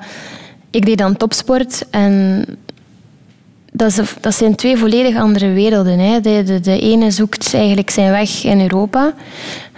[0.70, 2.44] ik deed dan topsport en
[3.72, 5.98] dat, is, dat zijn twee volledig andere werelden.
[5.98, 6.20] Hè.
[6.20, 9.12] De, de, de ene zoekt eigenlijk zijn weg in Europa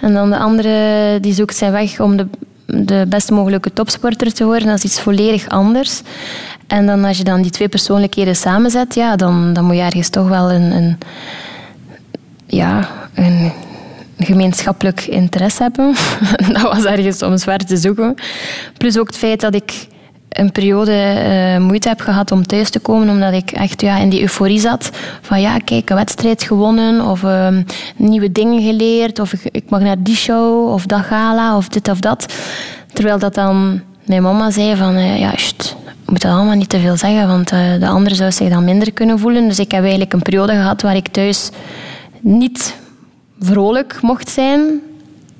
[0.01, 2.27] en dan de andere die zoekt zijn weg om de,
[2.67, 4.69] de best mogelijke topsporter te worden.
[4.69, 6.03] Dat is iets volledig anders.
[6.67, 10.09] En dan als je dan die twee persoonlijkheden samenzet, ja, dan, dan moet je ergens
[10.09, 10.99] toch wel een, een
[12.47, 13.53] ja, een
[14.19, 15.95] gemeenschappelijk interesse hebben.
[16.53, 18.15] dat was ergens om zwaar te zoeken.
[18.77, 19.87] Plus ook het feit dat ik
[20.35, 24.09] een periode eh, moeite heb gehad om thuis te komen, omdat ik echt ja, in
[24.09, 24.91] die euforie zat.
[25.21, 27.63] Van ja, kijk, een wedstrijd gewonnen, of ehm,
[27.97, 32.01] nieuwe dingen geleerd, of ik, mag naar die show, of dat gala, of dit of
[32.01, 32.35] dat.
[32.93, 36.81] Terwijl dat dan mijn mama zei van, eh, ja, sst, moet dat allemaal niet te
[36.81, 39.49] veel zeggen, want eh, de andere zou zich dan minder kunnen voelen.
[39.49, 41.51] Dus ik heb eigenlijk een periode gehad waar ik thuis
[42.21, 42.77] niet
[43.41, 44.81] vrolijk mocht zijn,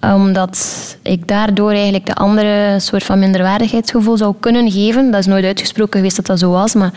[0.01, 5.11] omdat ik daardoor eigenlijk de andere soort van minderwaardigheidsgevoel zou kunnen geven.
[5.11, 6.93] Dat is nooit uitgesproken geweest dat dat zo was, maar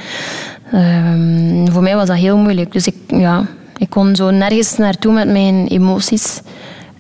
[0.72, 2.72] ehm, voor mij was dat heel moeilijk.
[2.72, 3.46] Dus ik, ja,
[3.78, 6.42] ik kon zo nergens naartoe met mijn emoties.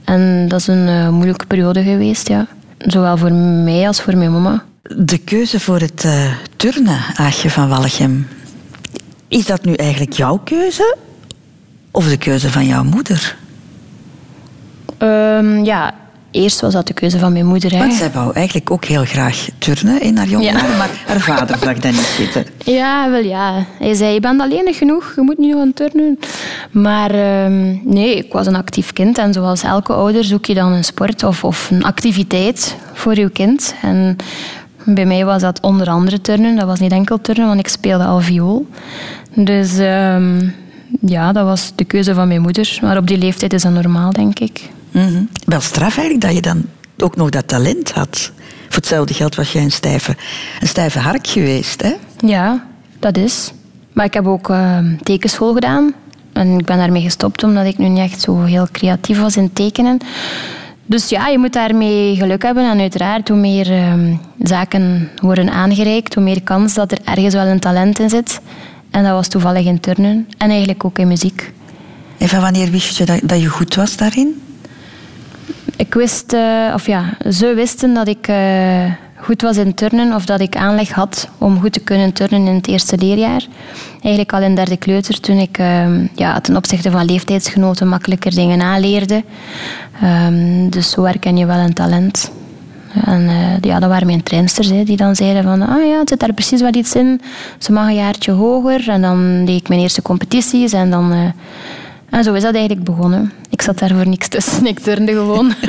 [0.03, 2.47] En dat is een eh, moeilijke periode geweest, ja.
[2.77, 4.63] Zowel voor mij als voor mijn mama.
[4.81, 8.27] De keuze voor het eh, turnen, Aagje van Walchem.
[9.27, 10.95] Is dat nu eigenlijk jouw keuze?
[11.91, 13.36] Of de keuze van jouw moeder?
[14.97, 15.93] Ehm, ja,
[16.31, 17.71] eerst was dat de keuze van mijn moeder.
[17.71, 17.77] Hè.
[17.77, 20.51] Want zij wou eigenlijk ook heel graag turnen in haar jonge Ja.
[20.51, 22.45] jaren, maar haar vader zag dat niet zitten.
[22.63, 23.65] Ja, wel ja.
[23.79, 26.19] Hij zei, je bent alleenig genoeg, je moet niet gaan turnen.
[26.71, 29.17] Maar ehm, nee, ik was een actief kind.
[29.17, 33.29] En zoals elke ouder zoek je dan een sport of, of een activiteit voor je
[33.29, 33.75] kind.
[33.81, 34.15] En
[34.83, 36.55] bij mij was dat onder andere turnen.
[36.55, 38.67] Dat was niet enkel turnen, want ik speelde al viool.
[39.33, 40.49] Dus ehm,
[41.01, 42.77] ja, dat was de keuze van mijn moeder.
[42.81, 44.69] Maar op die leeftijd is dat normaal, denk ik.
[44.91, 45.23] Mhm.
[45.45, 46.65] Wel straf eigenlijk dat je dan
[46.97, 48.31] ook nog dat talent had.
[48.67, 50.15] Voor hetzelfde geld was jij een stijve,
[50.59, 51.93] een stijve hark geweest, hè?
[52.27, 52.65] Ja,
[52.99, 53.51] dat is.
[53.93, 55.93] Maar ik heb ook eh, tekenschool gedaan.
[56.33, 59.53] En ik ben daarmee gestopt omdat ik nu niet echt zo heel creatief was in
[59.53, 59.97] tekenen.
[60.85, 62.71] Dus ja, je moet daarmee geluk hebben.
[62.71, 67.45] En uiteraard, hoe meer ehm, zaken worden aangereikt, hoe meer kans dat er ergens wel
[67.45, 68.39] een talent in zit.
[68.91, 70.27] En dat was toevallig in turnen.
[70.37, 71.53] En eigenlijk ook in muziek.
[72.17, 74.41] En van wanneer wist je dat, dat je goed was daarin?
[75.77, 80.25] Ik wist, eh, of ja, ze wisten dat ik eh, goed was in turnen of
[80.25, 83.45] dat ik aanleg had om goed te kunnen turnen in het eerste leerjaar.
[83.91, 88.61] Eigenlijk al in derde kleuter, toen ik eh, ja, ten opzichte van leeftijdsgenoten makkelijker dingen
[88.61, 89.23] aanleerde.
[90.01, 92.31] Ehm, dus zo herken je wel een talent.
[93.05, 96.09] En eh, ja, dat waren mijn trainsters hè, die dan zeiden van ah ja, het
[96.09, 97.21] zit daar precies wat iets in.
[97.57, 98.89] Ze mag een jaartje hoger.
[98.89, 101.33] En dan deed ik mijn eerste competities en dan...
[102.09, 103.31] en zo is dat eigenlijk begonnen.
[103.49, 104.65] Ik zat daar voor niks tussen.
[104.65, 105.53] Ik turnde gewoon.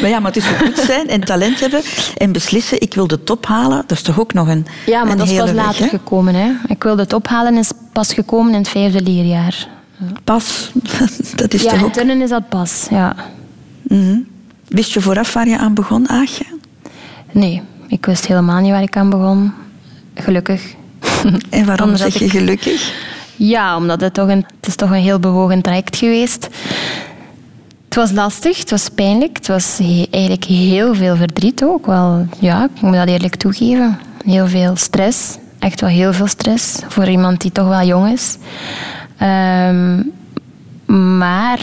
[0.00, 1.82] Maar ja, maar het is goed zijn en talent hebben
[2.16, 3.76] en beslissen, ik wil de top halen.
[3.86, 5.88] Dat is toch ook nog een Ja, maar een dat is pas weg, later hè?
[5.88, 6.34] gekomen.
[6.34, 6.50] Hè.
[6.66, 9.68] Ik wilde het ophalen, is pas gekomen in het vijfde leerjaar.
[10.24, 10.70] Pas,
[11.36, 11.92] dat is ja, toch ook...
[11.92, 13.16] turnen is dat pas, ja.
[13.82, 14.18] Mhm.
[14.68, 16.44] Wist je vooraf waar je aan begon, Aagje?
[17.32, 19.52] Nee, ik wist helemaal niet waar ik aan begon.
[20.14, 20.62] Gelukkig.
[21.50, 22.92] En waarom zeg je ik- gelukkig?
[23.38, 26.48] Ja, omdat het toch een, het is toch een heel bewogen traject geweest.
[27.84, 29.78] Het was lastig, het was pijnlijk, het was
[30.10, 31.86] eigenlijk heel veel verdriet ook.
[31.86, 33.98] Wel, ja, ik moet dat eerlijk toegeven.
[34.24, 38.36] Heel veel stress, echt wel heel veel stress voor iemand die toch wel jong is.
[39.18, 40.02] Ehm,
[41.18, 41.60] maar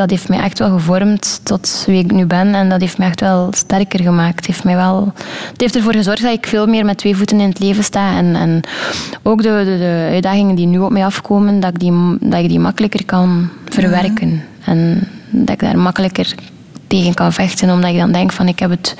[0.00, 3.06] dat heeft mij echt wel gevormd tot wie ik nu ben en dat heeft mij
[3.06, 4.36] echt wel sterker gemaakt.
[4.36, 5.12] Het heeft, mij wel,
[5.50, 8.16] het heeft ervoor gezorgd dat ik veel meer met twee voeten in het leven sta
[8.16, 8.60] en, en
[9.22, 12.48] ook de, de, de uitdagingen die nu op mij afkomen, dat ik die, dat ik
[12.48, 14.42] die makkelijker kan verwerken.
[14.64, 16.34] En dat ik daar makkelijker
[16.86, 18.94] tegen kan vechten, omdat ik dan denk van ik heb het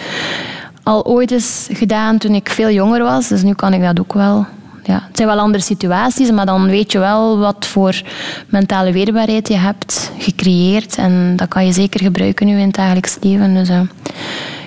[0.83, 4.13] al ooit eens gedaan toen ik veel jonger was, dus nu kan ik dat ook
[4.13, 4.47] wel.
[4.85, 8.03] Ja, het zijn wel andere situaties, maar dan weet je wel wat voor
[8.49, 10.97] mentale weerbaarheid je hebt gecreëerd.
[10.97, 13.55] En dat kan je zeker gebruiken nu in het dagelijks leven.
[13.55, 13.81] Dus, eh,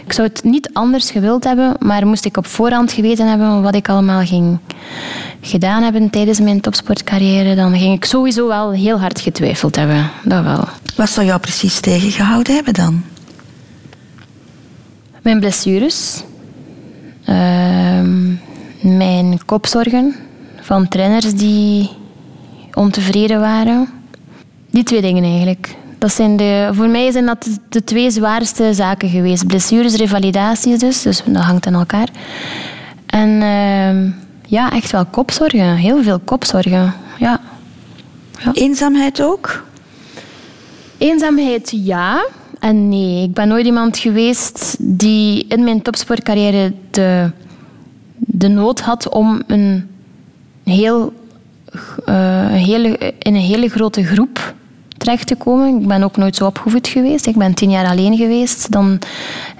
[0.05, 3.75] ik zou het niet anders gewild hebben, maar moest ik op voorhand geweten hebben wat
[3.75, 4.59] ik allemaal ging
[5.41, 10.09] gedaan hebben tijdens mijn topsportcarrière, dan ging ik sowieso wel heel hard getwijfeld hebben.
[10.23, 10.67] Dat wel.
[10.95, 13.03] Wat zou jou precies tegengehouden hebben dan?
[15.21, 16.23] Mijn blessures.
[17.25, 18.31] Ehm,
[18.83, 20.15] mijn kopzorgen
[20.61, 21.89] van trainers die
[22.73, 23.87] ontevreden waren.
[24.69, 25.75] Die twee dingen eigenlijk.
[25.97, 29.47] Dat zijn de, voor mij zijn dat de, twee zwaarste zaken geweest.
[29.47, 31.01] Blessures, revalidaties dus.
[31.01, 32.07] Dus dat hangt aan elkaar.
[33.05, 34.09] En ehm,
[34.47, 35.75] ja, echt wel kopzorgen.
[35.75, 36.93] Heel veel kopzorgen.
[37.19, 37.39] Ja.
[38.53, 39.63] Eenzaamheid ook?
[40.97, 42.25] Eenzaamheid ja
[42.59, 43.23] en nee.
[43.23, 47.31] Ik ben nooit iemand geweest die in mijn topsportcarrière de,
[48.25, 49.89] de nood had om een
[50.63, 51.13] heel,
[52.05, 54.53] een hele, in een hele grote groep
[54.97, 55.81] terecht te komen.
[55.81, 57.25] Ik ben ook nooit zo opgevoed geweest.
[57.25, 58.99] Ik ben tien jaar alleen geweest, dan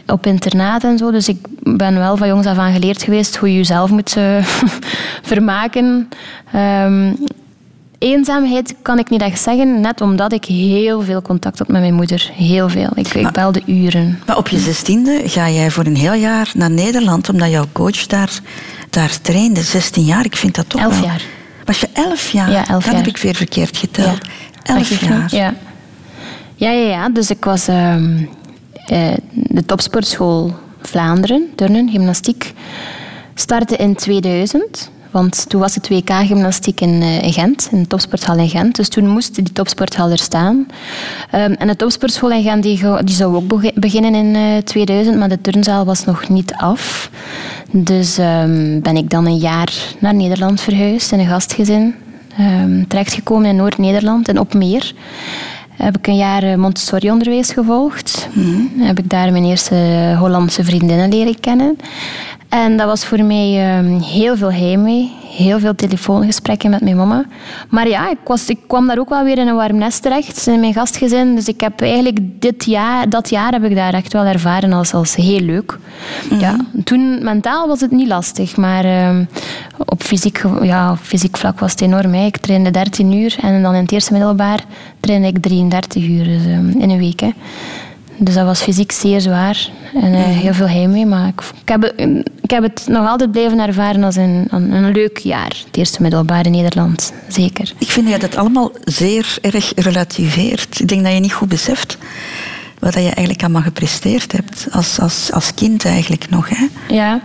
[0.08, 1.12] op internaat en zo.
[1.12, 4.44] Dus ik ben wel van jongs af aan geleerd geweest hoe je jezelf moet eh,
[5.32, 6.10] vermaken.
[6.52, 7.14] Ehm,
[8.04, 11.94] eenzaamheid kan ik niet echt zeggen, net omdat ik heel veel contact had met mijn
[11.94, 12.30] moeder.
[12.34, 12.90] Heel veel.
[12.96, 14.20] Ik, ik belde uren.
[14.26, 18.06] Maar op je zestiende ga jij voor een heel jaar naar Nederland, omdat jouw coach
[18.08, 18.40] daar,
[18.90, 19.62] daar trainde.
[19.62, 21.22] 16 jaar, ik vind dat toch Elf wel- jaar.
[21.66, 22.52] Was je elf jaar?
[22.52, 22.96] Ja, elf Dat jaar.
[22.96, 24.20] heb ik weer verkeerd geteld.
[24.64, 24.76] Ja.
[24.76, 25.36] Elf jaar.
[25.36, 25.54] Ja.
[26.56, 27.10] Ja, ja, ja.
[27.10, 28.18] Dus ik was ehm,
[28.86, 32.54] eh, de topsportschool Vlaanderen, turnen, gymnastiek,
[33.36, 34.92] startte in 2000.
[35.14, 38.76] Want toen was het WK-gymnastiek in, eh, in Gent, in de topsporthal in Gent.
[38.76, 40.68] Dus toen moest die topsporthal er staan.
[41.32, 45.18] Ehm, en de topsportschool in Gent die, die zou ook begi- beginnen in eh, 2000,
[45.18, 47.10] maar de turnzaal was nog niet af.
[47.72, 51.96] Dus ehm, ben ik dan een jaar naar Nederland verhuisd in een gastgezin.
[52.38, 54.94] Ehm terechtgekomen in Noord-Nederland, in Opmeer.
[55.78, 58.28] Heb ik een jaar eh, Montessori-onderwijs gevolgd.
[58.78, 59.76] Heb ik daar mijn eerste
[60.20, 61.78] Hollandse vriendinnen leren kennen.
[62.54, 65.12] En dat was voor mij ehm, heel veel heimwee.
[65.36, 67.26] Heel veel telefoongesprekken met mijn mama.
[67.70, 70.48] Maar ja, ik, was, ik kwam daar ook wel weer in een warm nest terecht,
[70.48, 71.36] in mijn gastgezin.
[71.36, 74.94] Dus ik heb eigenlijk dit jaar, dat jaar heb ik daar echt wel ervaren als,
[74.94, 75.78] als heel leuk.
[76.40, 79.26] ja, toen mentaal was het niet lastig, maar ehm,
[79.86, 82.14] op, fysiek, ja, op fysiek vlak was het enorm.
[82.14, 82.26] Hè.
[82.26, 84.64] Ik trainde 13 uur en dan in het eerste middelbaar
[85.00, 87.20] trainde ik 33 uur dus, ehm, in een week.
[87.20, 87.30] Hè.
[88.18, 89.70] Dus dat was fysiek zeer zwaar
[90.02, 91.06] en eh, heel veel heimwee.
[91.06, 94.72] Maar ik, ik, heb, het- ik heb het nog altijd blijven ervaren als een, een,
[94.72, 95.56] een leuk jaar.
[95.66, 97.74] Het eerste middelbaar in Nederland, zeker.
[97.78, 100.80] Ik vind dat je dat allemaal zeer erg relativeert.
[100.80, 101.98] Ik denk dat je niet goed beseft
[102.80, 104.68] wat je eigenlijk allemaal gepresteerd hebt.
[104.72, 106.50] Als, als, als kind eigenlijk nog.
[106.50, 106.66] Hè?
[106.88, 107.20] Ja.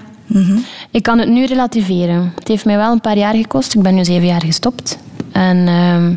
[0.90, 2.32] Ik kan het nu relativeren.
[2.38, 3.74] Het heeft mij wel een paar jaar gekost.
[3.74, 4.98] Ik ben nu zeven jaar gestopt.
[5.32, 6.14] En ehm,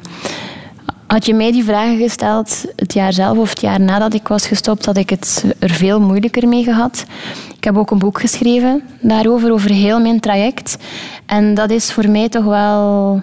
[1.11, 4.47] had je mij die vragen gesteld het jaar zelf of het jaar nadat ik was
[4.47, 7.05] gestopt, had ik het er veel moeilijker mee gehad.
[7.57, 10.77] Ik heb ook een boek geschreven daarover, over heel mijn traject.
[11.25, 13.21] En dat is voor mij toch wel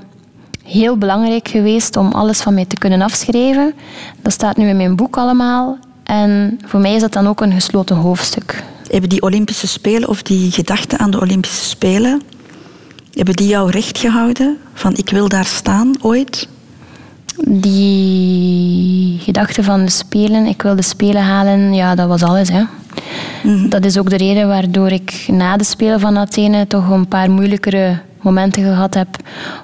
[0.64, 3.74] heel belangrijk geweest om alles van mij te kunnen afschrijven.
[4.22, 5.78] Dat staat nu in mijn boek allemaal.
[6.04, 8.64] En voor mij is dat dan ook een gesloten hoofdstuk.
[8.88, 12.22] Hebben die Olympische Spelen of die gedachten aan de Olympische Spelen,
[13.12, 14.58] hebben die jou recht gehouden?
[14.74, 16.48] Van ik wil daar staan ooit?
[17.44, 22.48] Die gedachte van de spelen, ik wil de spelen halen, ja, dat was alles.
[22.48, 22.62] Hè.
[23.68, 27.30] Dat is ook de reden waardoor ik na de spelen van Athene toch een paar
[27.30, 29.08] moeilijkere momenten gehad heb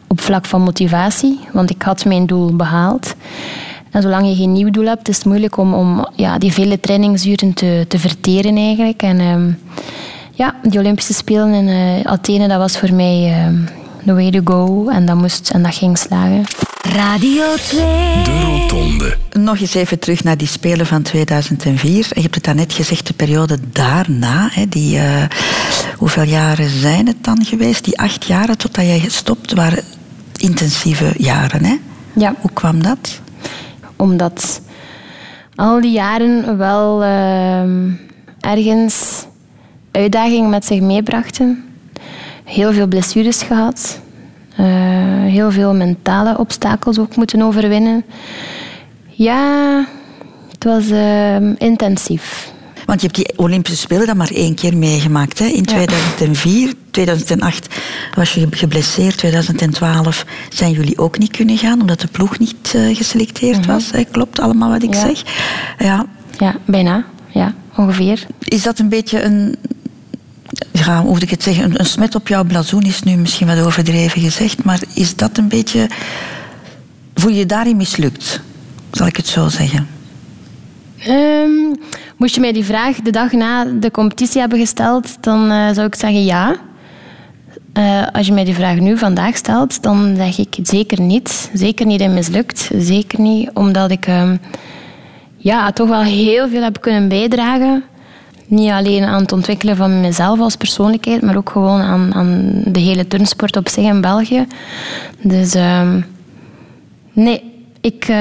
[0.08, 1.40] op vlak van motivatie.
[1.52, 3.14] Want ik had mijn doel behaald.
[3.90, 6.80] En zolang je geen nieuw doel hebt, is het moeilijk om, om ja, die vele
[6.80, 9.02] trainingsuren te, te verteren eigenlijk.
[9.02, 9.50] En ehm,
[10.32, 13.56] ja, die Olympische Spelen in eh, Athene, dat was voor mij ehm,
[14.04, 14.88] the way to go.
[14.88, 16.44] En dat, moest, en dat ging slagen.
[16.80, 17.80] Radio 2.
[18.24, 19.16] De Rotonde.
[19.32, 22.06] Nog eens even terug naar die Spelen van 2004.
[22.14, 24.48] Je hebt het daarnet gezegd, de periode daarna.
[24.52, 25.22] Hè, die, eh,
[25.96, 27.84] hoeveel jaren zijn het dan geweest?
[27.84, 29.84] Die acht jaren totdat jij gestopt waren
[30.36, 31.64] intensieve jaren.
[31.64, 31.76] Hè?
[32.12, 32.34] Ja.
[32.40, 33.20] Hoe kwam dat?
[33.96, 34.60] Omdat
[35.54, 37.90] al die jaren wel ehm,
[38.40, 39.26] ergens
[39.90, 41.64] uitdagingen met zich meebrachten.
[42.44, 44.00] Heel veel blessures gehad.
[44.57, 44.66] Eh,
[45.22, 48.04] heel veel mentale obstakels ook moeten overwinnen.
[49.07, 49.85] Ja,
[50.50, 52.52] het was ehm, intensief.
[52.87, 55.38] Want je hebt die Olympische Spelen dan maar één keer meegemaakt.
[55.38, 55.44] Hè?
[55.44, 57.80] In 2004, 2008
[58.14, 59.16] was je geblesseerd.
[59.16, 63.90] 2012 zijn jullie ook niet kunnen gaan, omdat de ploeg niet uh, geselecteerd was.
[63.90, 64.04] Hè?
[64.04, 65.22] Klopt allemaal wat ik zeg?
[65.78, 66.07] Ja.
[66.38, 67.04] ja, bijna.
[67.28, 68.26] Ja, ongeveer.
[68.38, 69.57] Is dat een beetje een...
[70.72, 71.80] Ja, hoe ik het zeggen?
[71.80, 74.64] Een, smet op jouw blazoen is nu misschien wat overdreven gezegd.
[74.64, 75.88] Maar is dat een beetje...
[77.14, 78.40] Voel je daarin mislukt?
[78.90, 79.88] Zal ik het zo zeggen?
[81.08, 81.76] Um,
[82.16, 85.86] moest je mij die vraag de dag na de competitie hebben gesteld, dan uh, zou
[85.86, 86.56] ik zeggen ja.
[87.78, 91.50] Uh, als je mij die vraag nu vandaag stelt, dan zeg ik zeker niet.
[91.52, 92.70] Zeker niet in mislukt.
[92.78, 94.40] Zeker niet omdat ik um,
[95.36, 97.84] ja, toch wel heel veel heb kunnen bijdragen.
[98.46, 102.80] Niet alleen aan het ontwikkelen van mezelf als persoonlijkheid, maar ook gewoon aan, aan de
[102.80, 104.46] hele turnsport op zich in België.
[105.22, 106.07] Dus um,
[107.12, 107.42] nee,
[107.80, 108.16] ik uh,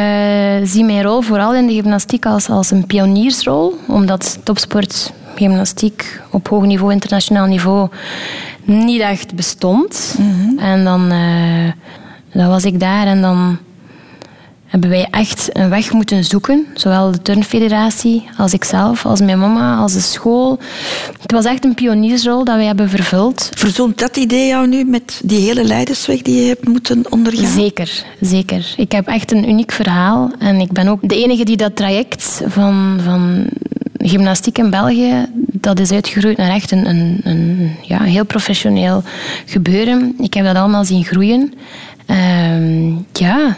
[0.63, 6.47] zie mijn rol vooral in de gymnastiek als, als een pioniersrol, omdat topsport, gymnastiek op
[6.47, 7.89] hoog niveau, internationaal niveau,
[8.63, 10.15] niet echt bestond.
[10.19, 10.59] Mm -hmm.
[10.59, 11.71] En dan, uh,
[12.33, 13.57] dan was ik daar en dan
[14.73, 16.65] hebben wij echt een weg moeten zoeken.
[16.73, 20.59] Zowel de turnfederatie als ikzelf, als mijn mama, als de school.
[21.21, 23.49] Het was echt een pioniersrol dat wij hebben vervuld.
[23.53, 27.51] Verzoent dat idee jou nu met die hele leidersweg die je hebt moeten ondergaan?
[27.51, 28.73] Zeker, zeker.
[28.77, 30.31] Ik heb echt een uniek verhaal.
[30.39, 33.45] En ik ben ook de enige die dat traject van, van
[33.97, 39.03] gymnastiek in België, dat is uitgegroeid naar echt een, een, een ja, heel professioneel
[39.45, 40.15] gebeuren.
[40.19, 41.53] Ik heb dat allemaal zien groeien.
[42.09, 43.57] Uh, ja,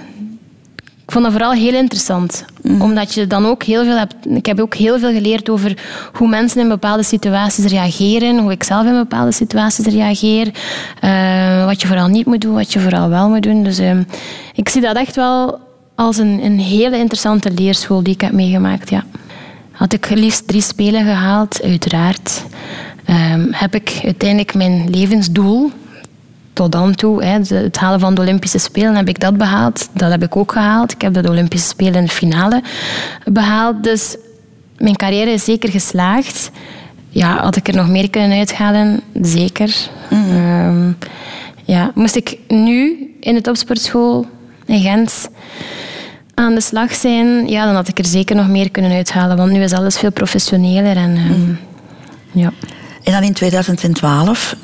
[1.05, 2.45] ik vond dat vooral heel interessant.
[2.61, 2.81] Mm.
[2.81, 4.15] Omdat je dan ook heel veel hebt...
[4.23, 5.77] Ik heb ook heel veel geleerd over
[6.13, 8.39] hoe mensen in bepaalde situaties reageren.
[8.39, 10.51] Hoe ik zelf in bepaalde situaties reageer.
[11.03, 13.63] Uh, wat je vooral niet moet doen, wat je vooral wel moet doen.
[13.63, 13.91] Dus uh,
[14.53, 15.59] ik zie dat echt wel
[15.95, 19.03] als een, een hele interessante leerschool die ik heb meegemaakt, ja.
[19.71, 22.45] Had ik liefst drie spelen gehaald, uiteraard.
[23.09, 25.71] Um, heb ik uiteindelijk mijn levensdoel
[26.55, 29.89] tot dan toe, hè, het halen van de Olympische Spelen, heb ik dat behaald.
[29.93, 30.91] Dat heb ik ook gehaald.
[30.91, 32.63] Ik heb de Olympische Spelen in de finale
[33.25, 33.83] behaald.
[33.83, 34.15] Dus
[34.77, 36.51] mijn carrière is zeker geslaagd.
[37.09, 39.01] Ja, had ik er nog meer kunnen uithalen?
[39.21, 39.75] Zeker.
[40.09, 40.35] Mm.
[40.35, 40.97] Um,
[41.63, 44.25] ja, moest ik nu in de topsportschool
[44.65, 45.29] in Gent
[46.33, 49.37] aan de slag zijn, ja, dan had ik er zeker nog meer kunnen uithalen.
[49.37, 50.97] Want nu is alles veel professioneler.
[50.97, 51.57] En, um, mm.
[52.31, 52.51] ja.
[53.03, 54.55] en dan in 2012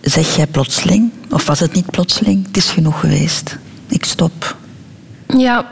[0.00, 4.56] zeg jij plotseling, of was het niet plotseling, het is genoeg geweest, ik stop.
[5.36, 5.68] Ja,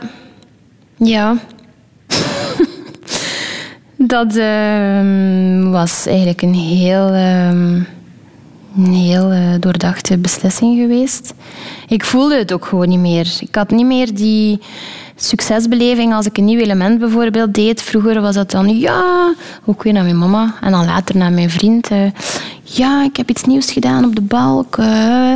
[0.97, 1.37] ja.
[4.13, 11.33] dat uh, was eigenlijk een heel, een heel uh, doordachte beslissing geweest.
[11.87, 13.37] Ik voelde het ook gewoon niet meer.
[13.39, 14.59] Ik had niet meer die
[15.15, 17.81] succesbeleving als ik een nieuw element bijvoorbeeld deed.
[17.81, 19.33] Vroeger was dat dan ja,
[19.65, 21.89] ook weer naar mijn mama en dan later naar mijn vriend.
[22.69, 24.77] Ja, ik heb iets nieuws gedaan op de balk.
[24.77, 25.33] Uh.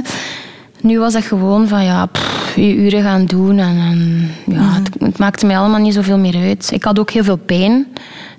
[0.81, 4.73] Nu was dat gewoon van ja, pff, je uren gaan doen en, en ja, mm-hmm.
[4.73, 6.69] het, het, maakte mij allemaal niet zoveel meer uit.
[6.71, 7.87] Ik had ook heel veel pijn.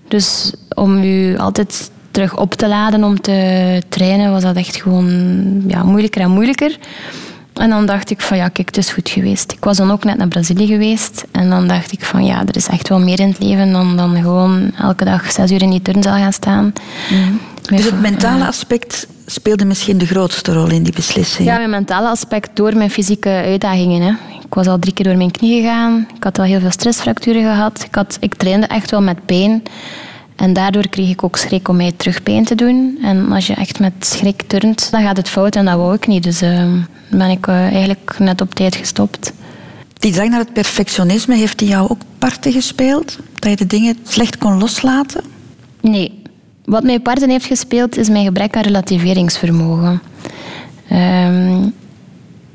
[0.09, 5.63] Dus om u altijd terug op te laden om te trainen was dat echt gewoon
[5.67, 6.79] ja, moeilijker en moeilijker.
[7.53, 9.53] En dan dacht ik van ja, kijk, het is goed geweest.
[9.53, 11.25] Ik was dan ook net naar Brazilië geweest.
[11.31, 13.97] En dan dacht ik van ja, er is echt wel meer in het leven dan,
[13.97, 16.73] dan gewoon elke dag zes uur in die turnzaal gaan staan.
[17.11, 17.41] Mm.
[17.63, 21.49] Dus het mentale aspect speelde misschien de grootste rol in die beslissing?
[21.49, 24.03] Ja, mijn mentale aspect door mijn fysieke uitdagingen.
[24.03, 24.11] Hè.
[24.45, 26.07] Ik was al drie keer door mijn knie gegaan.
[26.17, 27.85] Ik had al heel veel stressfracturen gehad.
[27.87, 29.63] Ik, had, ik trainde echt wel met pijn.
[30.37, 32.99] En daardoor kreeg ik ook schrik om mij terug pijn te doen.
[33.03, 36.07] En als je echt met schrik turnt, dan gaat het fout en dat wou ik
[36.07, 36.23] niet.
[36.23, 36.73] Dus uh,
[37.11, 39.33] ben ik uh, eigenlijk net op tijd gestopt.
[39.99, 43.19] Die drang naar het perfectionisme, heeft die jou ook parten gespeeld?
[43.35, 45.25] Dat je de dingen slecht kon loslaten?
[45.81, 46.22] Nee.
[46.65, 50.03] Wat mij parten heeft gespeeld, is mijn gebrek aan relativeringsvermogen.
[50.93, 51.75] Um,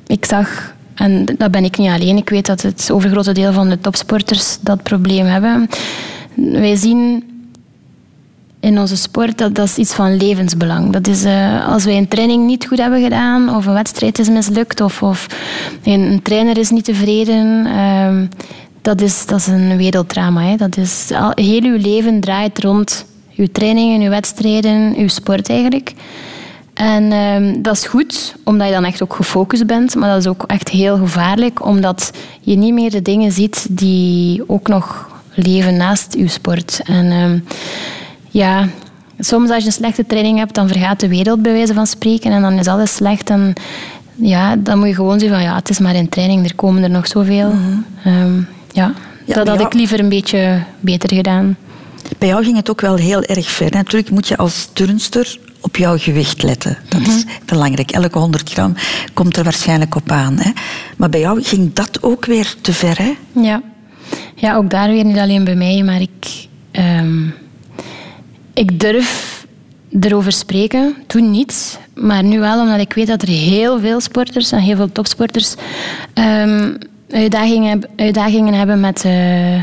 [0.08, 3.70] ik zag, en dat ben ik niet alleen, ik weet dat het overgrote deel van
[3.70, 5.70] de topsporters dat probleem hebben.
[6.34, 7.24] Wij zien
[8.60, 10.91] in onze sport, dat, dat is iets van levensbelang.
[10.91, 14.30] Dat is uh, als wij een training niet goed hebben gedaan, of een wedstrijd is
[14.30, 15.28] mislukt, of, of
[15.84, 17.65] een, trainer is niet tevreden.
[17.65, 18.22] Uh,
[18.82, 20.42] dat, is, dat is een werelddrama.
[20.42, 20.56] Hè.
[20.56, 23.06] Dat is, al, heel uw leven draait rond
[23.38, 25.94] uw trainingen, uw wedstrijden, uw sport eigenlijk.
[26.73, 29.96] En uh, dat is goed, omdat je dan echt ook gefocust bent.
[29.96, 32.12] Maar dat is ook echt heel gevaarlijk, omdat
[32.42, 36.81] je niet meer de dingen ziet die ook nog leven naast uw sport.
[36.85, 37.40] En ehm,
[38.29, 38.67] ja,
[39.19, 42.31] soms als je een slechte training hebt, dan vergaat de wereld bij wijze van spreken.
[42.31, 43.29] En dan is alles slecht.
[43.29, 43.54] En
[44.15, 46.83] ja, dan moet je gewoon zeggen van ja, het is maar een training, er komen
[46.83, 47.54] er nog zoveel.
[48.04, 48.35] Ehm,
[48.71, 48.94] ja,
[49.25, 49.65] Ja, dat had ja.
[49.65, 51.58] ik liever een beetje beter gedaan.
[52.17, 53.71] Bij jou ging het ook wel heel erg ver.
[53.71, 56.77] Natuurlijk moet je als turnster op jouw gewicht letten.
[56.89, 57.91] Dat is belangrijk.
[57.91, 58.73] Elke 100 gram
[59.13, 60.37] komt er waarschijnlijk op aan.
[60.39, 60.51] Hè?
[60.97, 62.97] Maar bij jou ging dat ook weer te ver.
[62.97, 63.13] Hè?
[63.41, 63.62] Ja.
[64.35, 67.27] ja, ook daar weer niet alleen bij mij, maar ik, ehm,
[68.53, 69.45] ik durf
[69.99, 70.95] erover spreken.
[71.08, 74.75] Toen niet, maar nu wel, omdat ik weet dat er heel veel sporters en heel
[74.75, 75.55] veel topsporters
[76.13, 76.73] ehm,
[77.10, 79.62] uitdagingen, uitdagingen hebben met eh,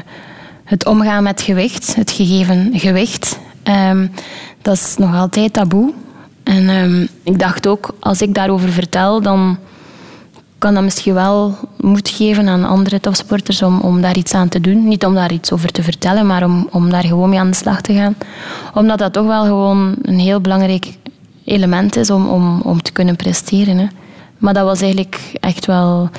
[0.65, 3.39] het omgaan met gewicht, het gegeven gewicht.
[3.63, 4.07] Ehm,
[4.63, 5.93] dat is nog altijd taboe.
[6.43, 9.59] En ehm, ik dacht ook, als ik daarover vertel, dan
[10.59, 14.61] kan dat misschien wel moed geven aan andere topsporters om, om daar iets aan te
[14.61, 14.89] doen.
[14.89, 17.57] Niet om daar iets over te vertellen, maar om, om daar gewoon mee aan de
[17.57, 18.17] slag te gaan.
[18.75, 20.87] Omdat dat toch wel gewoon een heel belangrijk
[21.45, 23.79] element is om, om, om te kunnen presteren.
[23.79, 23.87] Hè.
[24.39, 26.11] Maar dat was eigenlijk echt wel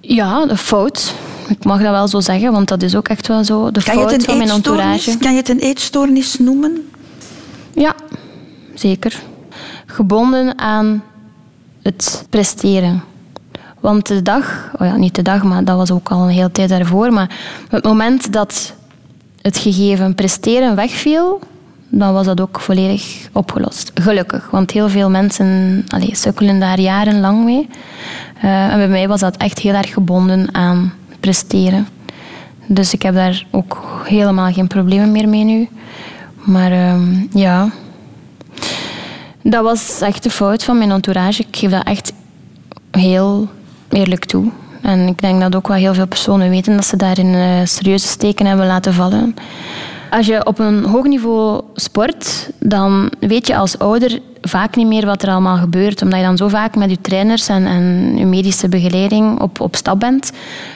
[0.00, 1.14] ja, de fout.
[1.48, 3.70] Ik mag dat wel zo zeggen, want dat is ook echt wel zo.
[3.70, 5.18] De Kan fout van mijn entourage.
[5.18, 6.88] kan je het een eetstoornis noemen?
[7.74, 7.94] Ja,
[8.74, 9.22] zeker.
[9.86, 11.02] Gebonden aan
[11.82, 13.02] het presteren.
[13.80, 16.50] Want de dag, oh ja, niet de dag, maar dat was ook al een hele
[16.50, 17.12] tijd daarvoor.
[17.12, 17.30] Maar
[17.68, 18.74] het moment dat
[19.40, 21.40] het gegeven presteren wegviel,
[21.88, 23.90] dan was dat ook volledig opgelost.
[23.94, 27.68] Gelukkig, want heel veel mensen allee, sukkelen daar jarenlang mee.
[28.40, 31.88] Eh, en bij mij was dat echt heel erg gebonden aan presteren.
[32.66, 35.68] Dus ik heb daar ook helemaal geen problemen meer mee nu.
[36.44, 37.70] Maar ehm, ja,
[39.42, 41.42] dat was echt de fout van mijn entourage.
[41.42, 42.12] Ik geef dat echt
[42.90, 43.48] heel
[43.88, 44.50] eerlijk toe.
[44.82, 48.06] En ik denk dat ook wel heel veel personen weten dat ze daarin eh, serieuze
[48.06, 49.34] steken hebben laten vallen.
[50.16, 55.06] Als je op een hoog niveau sport, dan weet je als ouder vaak niet meer
[55.06, 56.02] wat er allemaal gebeurt.
[56.02, 59.76] Omdat je dan zo vaak met je trainers en, en je medische begeleiding op, op
[59.76, 60.32] stap bent,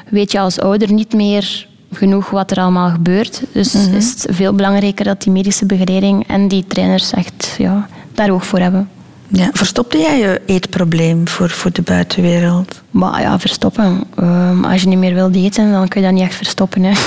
[0.09, 3.43] weet je als ouder niet meer genoeg wat er allemaal gebeurt.
[3.53, 8.31] Dus is het veel belangrijker dat die medische begeleiding en die trainers echt ja, daar
[8.31, 8.89] oog voor hebben.
[9.33, 9.51] Ja.
[9.53, 12.83] Verstopte jij je eetprobleem voor, voor de buitenwereld?
[12.91, 14.05] Maar ja, verstoppen.
[14.17, 16.83] Ehm, als je niet meer wilt eten, dan kun je dat niet echt verstoppen.
[16.83, 16.93] Hè.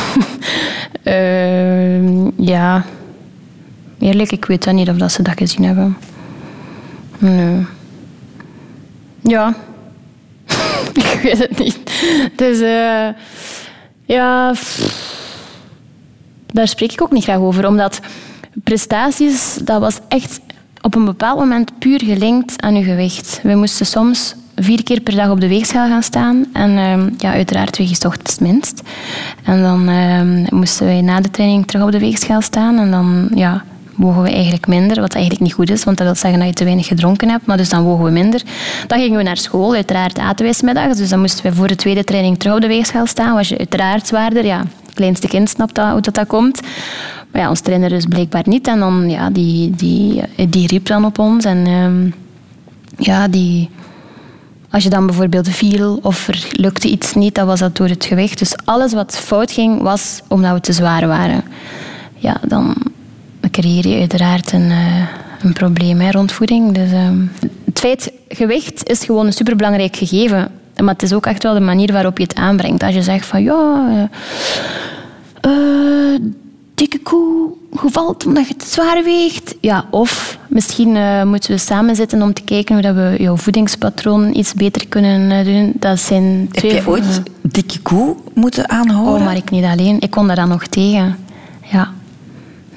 [1.04, 2.86] Ehm, ja.
[4.00, 5.98] Eerlijk, ik weet dat niet of dat ze dat gezien hebben.
[7.18, 7.66] Nee.
[9.22, 9.56] Ja.
[10.94, 11.78] ik weet het niet.
[12.36, 13.08] Dus eh,
[14.06, 14.54] ja,
[16.52, 18.00] daar spreek ik ook niet graag over, omdat
[18.64, 20.40] prestaties, dat was echt
[20.84, 23.40] op een bepaald moment puur gelinkt aan je gewicht.
[23.44, 26.46] We moesten soms vier keer per dag op de weegschaal gaan staan.
[26.54, 28.82] En ehm, ja, uiteraard ochtends het minst.
[29.44, 32.78] En dan ehm, moesten wij na de training terug op de weegschaal staan.
[32.78, 33.64] En dan ja,
[33.96, 36.54] wogen we eigenlijk minder, wat eigenlijk niet goed is, want dat wil zeggen dat je
[36.54, 37.46] te weinig gedronken hebt.
[37.46, 38.42] Maar dus dan wogen we minder.
[38.88, 40.98] Dan gingen we naar school, uiteraard aten middags.
[40.98, 43.34] Dus dan moesten we voor de tweede training terug op de weegschaal staan.
[43.34, 44.60] Was je uiteraard zwaarder, ja.
[44.86, 46.62] Het kleinste kind snapt dat, hoe dat, dat komt.
[47.32, 48.68] Maar ja, ons trainer dus blijkbaar niet.
[48.68, 51.46] En dan, ja, die, die, die riep dan op ons.
[51.46, 52.10] En ehm,
[52.98, 53.70] ja, die...
[54.70, 58.06] Als je dan bijvoorbeeld viel of er lukte iets niet, dan was dat door het
[58.06, 58.40] gewicht.
[58.40, 61.44] Dus alles wat fout ging, was omdat we te zwaar waren.
[62.16, 62.76] Ja, dan
[63.54, 65.08] creëer je uiteraard een, eh,
[65.42, 66.72] een probleem hè, rond voeding.
[66.74, 67.18] Dus, ehm,
[67.66, 70.52] het feit, gewicht is gewoon een superbelangrijk gegeven.
[70.84, 72.84] Maar het is ook echt wel de manier waarop je het aanbrengt.
[72.84, 74.10] Als je zegt van ja,
[75.42, 75.52] eh,
[76.76, 79.56] dikke koe gevalt omdat je te zwaar weegt.
[79.62, 80.98] Ja, of misschien
[81.28, 85.46] moeten we samen zitten om te kijken hoe dat we jouw voedingspatroon iets beter kunnen
[85.46, 85.74] doen.
[85.76, 89.14] Dat zijn Heb je ooit dikke koe moeten aanhouden?
[89.14, 90.02] Oh, maar ik niet alleen.
[90.02, 91.18] Ik kon daar dan nog tegen.
[91.72, 91.92] Ja.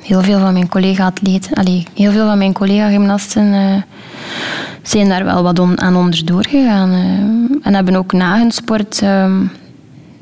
[0.06, 3.82] Heel veel van mijn collega-atleten, heel veel van mijn collega-gymnasten eh,
[4.82, 6.90] zijn daar wel wat on- aan onderdoor gegaan.
[6.90, 9.32] eh, en hebben ook na hun sport eh,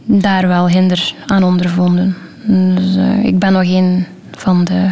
[0.05, 2.17] daar wel hinder aan ondervonden.
[2.47, 4.89] Dus ik ben nog een van de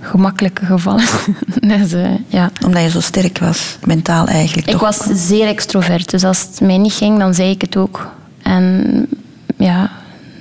[0.00, 1.04] gemakkelijke gevallen.
[1.60, 1.94] dus,
[2.26, 2.50] ja.
[2.64, 4.66] Omdat je zo sterk was, mentaal eigenlijk.
[4.66, 4.82] Ik toch?
[4.82, 8.10] was zeer extrovert, dus als het mij niet ging, dan zei ik het ook.
[8.42, 8.84] En
[9.56, 9.90] ja,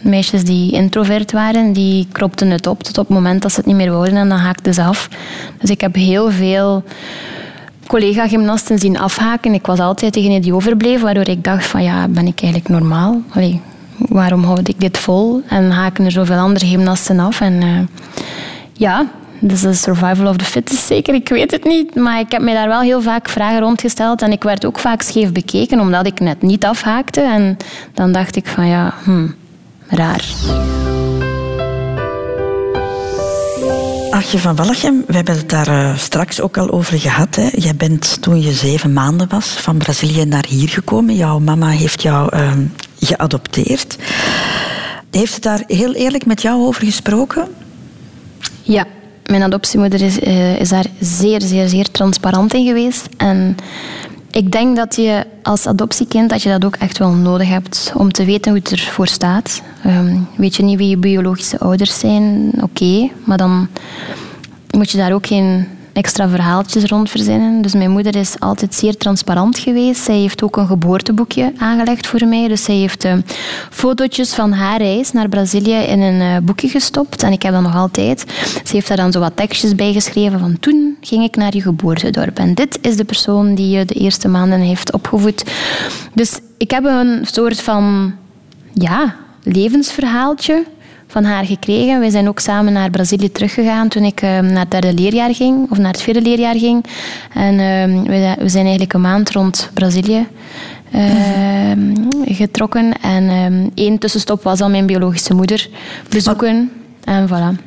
[0.07, 3.65] meisjes die introvert waren, die kropten het op tot op het moment dat ze het
[3.65, 5.09] niet meer wouden en dan haakten ze af.
[5.59, 6.83] Dus ik heb heel veel
[7.87, 9.53] collega-gymnasten zien afhaken.
[9.53, 13.21] Ik was altijd degene die overbleef, waardoor ik dacht van ja, ben ik eigenlijk normaal?
[13.29, 13.61] Allee,
[13.97, 15.41] waarom houd ik dit vol?
[15.47, 17.41] En haken er zoveel andere gymnasten af.
[17.41, 17.79] En eh,
[18.73, 19.05] ja,
[19.39, 21.95] dus de survival of the fittest zeker, ik weet het niet.
[21.95, 24.21] Maar ik heb mij daar wel heel vaak vragen rondgesteld.
[24.21, 27.21] En ik werd ook vaak scheef bekeken, omdat ik net niet afhaakte.
[27.21, 27.57] En
[27.93, 29.35] dan dacht ik van ja, hmm,
[29.87, 30.25] raar.
[34.09, 37.35] Artje van Wallichem, we hebben het daar uh, straks ook al over gehad.
[37.35, 37.47] Hè.
[37.55, 41.15] Jij bent toen je zeven maanden was van Brazilië naar hier gekomen.
[41.15, 42.51] Jouw mama heeft jou uh,
[42.99, 43.97] geadopteerd.
[45.11, 47.47] Heeft het daar heel eerlijk met jou over gesproken?
[48.63, 48.85] Ja,
[49.25, 53.07] mijn adoptiemoeder is, uh, is daar zeer, zeer, zeer transparant in geweest.
[53.17, 53.55] En
[54.37, 58.11] ik denk dat je als adoptiekind dat je dat ook echt wel nodig hebt om
[58.11, 59.61] te weten hoe het ervoor staat.
[59.85, 63.67] Um, weet je niet wie je biologische ouders zijn, oké, maar dan
[64.71, 65.67] moet je daar ook geen
[65.97, 67.61] extra verhaaltjes rond verzinnen.
[67.61, 70.01] Dus mijn moeder is altijd zeer transparant geweest.
[70.01, 72.47] Zij heeft ook een geboorteboekje aangelegd voor mij.
[72.47, 73.13] Dus zij heeft uh,
[73.69, 77.23] fotootjes van haar reis naar Brazilië in een uh, boekje gestopt.
[77.23, 78.25] En ik heb dat nog altijd.
[78.63, 81.61] Ze heeft daar dan zo wat tekstjes bij geschreven van toen ging ik naar je
[81.61, 82.37] geboortedorp.
[82.37, 85.43] En dit is de persoon die je de eerste maanden heeft opgevoed.
[86.13, 88.13] Dus ik heb een soort van
[88.73, 90.63] ja, levensverhaaltje
[91.07, 91.99] van haar gekregen.
[91.99, 95.71] Wij zijn ook samen naar Brazilië teruggegaan toen ik uh, naar het derde leerjaar ging,
[95.71, 96.85] of naar het vierde leerjaar ging.
[97.33, 100.27] En uh, we, we, zijn eigenlijk een maand rond Brazilië
[100.95, 101.01] uh,
[102.25, 102.93] getrokken.
[103.01, 105.69] En ehm, één tussenstop was al mijn biologische moeder
[106.09, 106.71] bezoeken.
[107.03, 107.63] En voilà.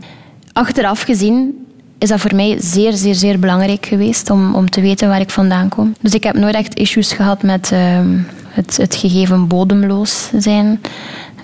[0.53, 1.67] Achteraf gezien
[1.99, 5.31] is dat voor mij zeer, zeer, zeer belangrijk geweest om, om te weten waar ik
[5.31, 5.95] vandaan kom.
[6.01, 8.19] Dus ik heb nooit echt issues gehad met ehm,
[8.49, 10.81] het, het gegeven bodemloos zijn.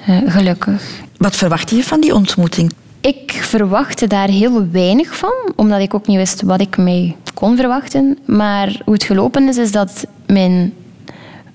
[0.08, 0.82] Uh, gelukkig.
[1.16, 2.72] Wat verwacht je van die ontmoeting?
[3.00, 7.56] Ik verwachtte daar heel weinig van, omdat ik ook niet wist wat ik mij kon
[7.56, 8.18] verwachten.
[8.24, 10.72] Maar hoe het gelopen is, is dat mijn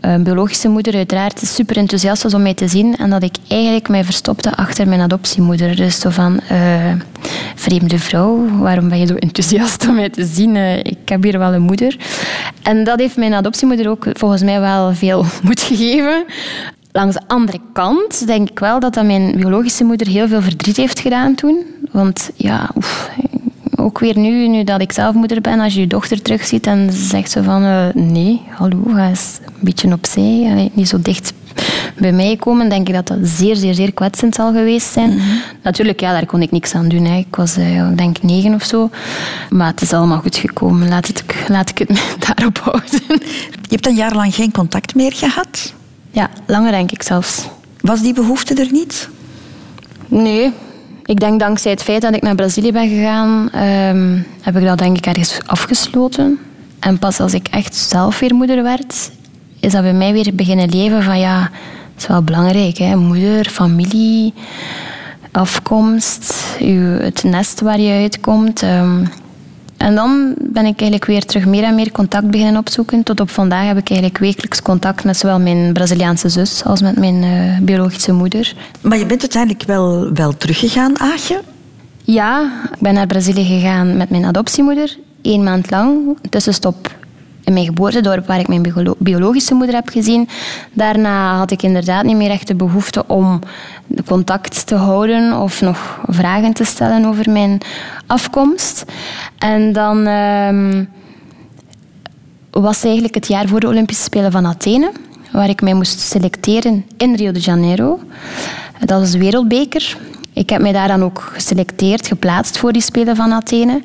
[0.02, 3.90] uh, biologische moeder uiteraard super enthousiast was om mij te zien en dat ik eigenlijk
[3.90, 5.76] mij verstopte achter mijn adoptiemoeder.
[5.76, 6.94] Dus zo van, uh,
[7.56, 10.56] vreemde vrouw, waarom ben je zo enthousiast om mij te zien?
[10.56, 11.98] Uh, ik heb hier wel een moeder.
[12.62, 16.26] En dat heeft mijn adoptiemoeder ook volgens mij wel veel moed gegeven.
[16.92, 20.78] Langs de andere kant denk ik wel dat dat mijn biologische moeder heel veel verdriet
[20.78, 21.64] heeft gedaan toen.
[21.92, 23.10] Want ja, oef,
[23.76, 26.90] ook weer nu, nu dat ik zelf moeder ben, als je je dochter terugziet en
[26.92, 31.34] zegt ze van uh, nee, hallo, ga eens een beetje opzij, Allee, niet zo dicht
[31.98, 35.10] bij mij komen, denk ik dat dat zeer, zeer, zeer kwetsend zal geweest zijn.
[35.10, 35.42] Mm -hmm.
[35.64, 37.06] Natuurlijk, ja, daar kon ik niks aan doen.
[37.06, 37.18] Hè.
[37.18, 38.90] Ik was, uh, ik denk, negen of zo.
[39.50, 40.90] Maar het is allemaal goed gekomen.
[40.90, 43.02] Laat, het, laat ik het daarop houden.
[43.62, 45.74] Je hebt een jaar lang geen contact meer gehad?
[46.12, 47.48] Ja, langer denk ik zelfs.
[47.82, 49.10] Was die behoefte er niet?
[50.08, 50.54] Nee.
[51.06, 53.50] Ik denk dankzij het feit dat ik naar Brazilië ben gegaan,
[53.96, 56.40] um, heb ik dat denk ik ergens afgesloten.
[56.80, 59.12] En pas als ik echt zelf weer moeder werd,
[59.60, 62.78] is dat bij mij weer beginnen leven van ja, het is wel belangrijk.
[62.78, 62.96] Hè?
[62.96, 64.34] Moeder, familie,
[65.32, 66.56] afkomst,
[67.00, 68.62] het nest waar je uitkomt.
[68.62, 69.10] Um,
[69.82, 73.04] en dan ben ik eigenlijk weer terug meer en meer contact beginnen opzoeken.
[73.04, 76.98] Tot op vandaag heb ik eigenlijk wekelijks contact met zowel mijn Braziliaanse zus als met
[76.98, 78.54] mijn uh, biologische moeder.
[78.82, 81.42] Maar je bent uiteindelijk wel, wel teruggegaan, Aagje?
[82.04, 84.98] Ja, ik ben naar Brazilië gegaan met mijn adoptiemoeder.
[85.22, 87.00] Eén maand lang, tussenstop
[87.52, 90.30] in mijn geboortedorp, waar ik mijn biologische moeder heb gezien.
[90.74, 93.40] Daarna had ik inderdaad niet meer echt de behoefte om
[94.06, 97.62] contact te houden of nog vragen te stellen over mijn
[98.08, 98.86] afkomst.
[99.38, 100.90] En dan um,
[102.52, 104.92] was eigenlijk het jaar voor de Olympische Spelen van Athene,
[105.32, 108.00] waar ik mij moest selecteren in Rio de Janeiro.
[108.86, 109.98] Dat was de wereldbeker.
[110.34, 113.82] Ik heb mij daar dan ook geselecteerd, geplaatst voor die Spelen van Athene.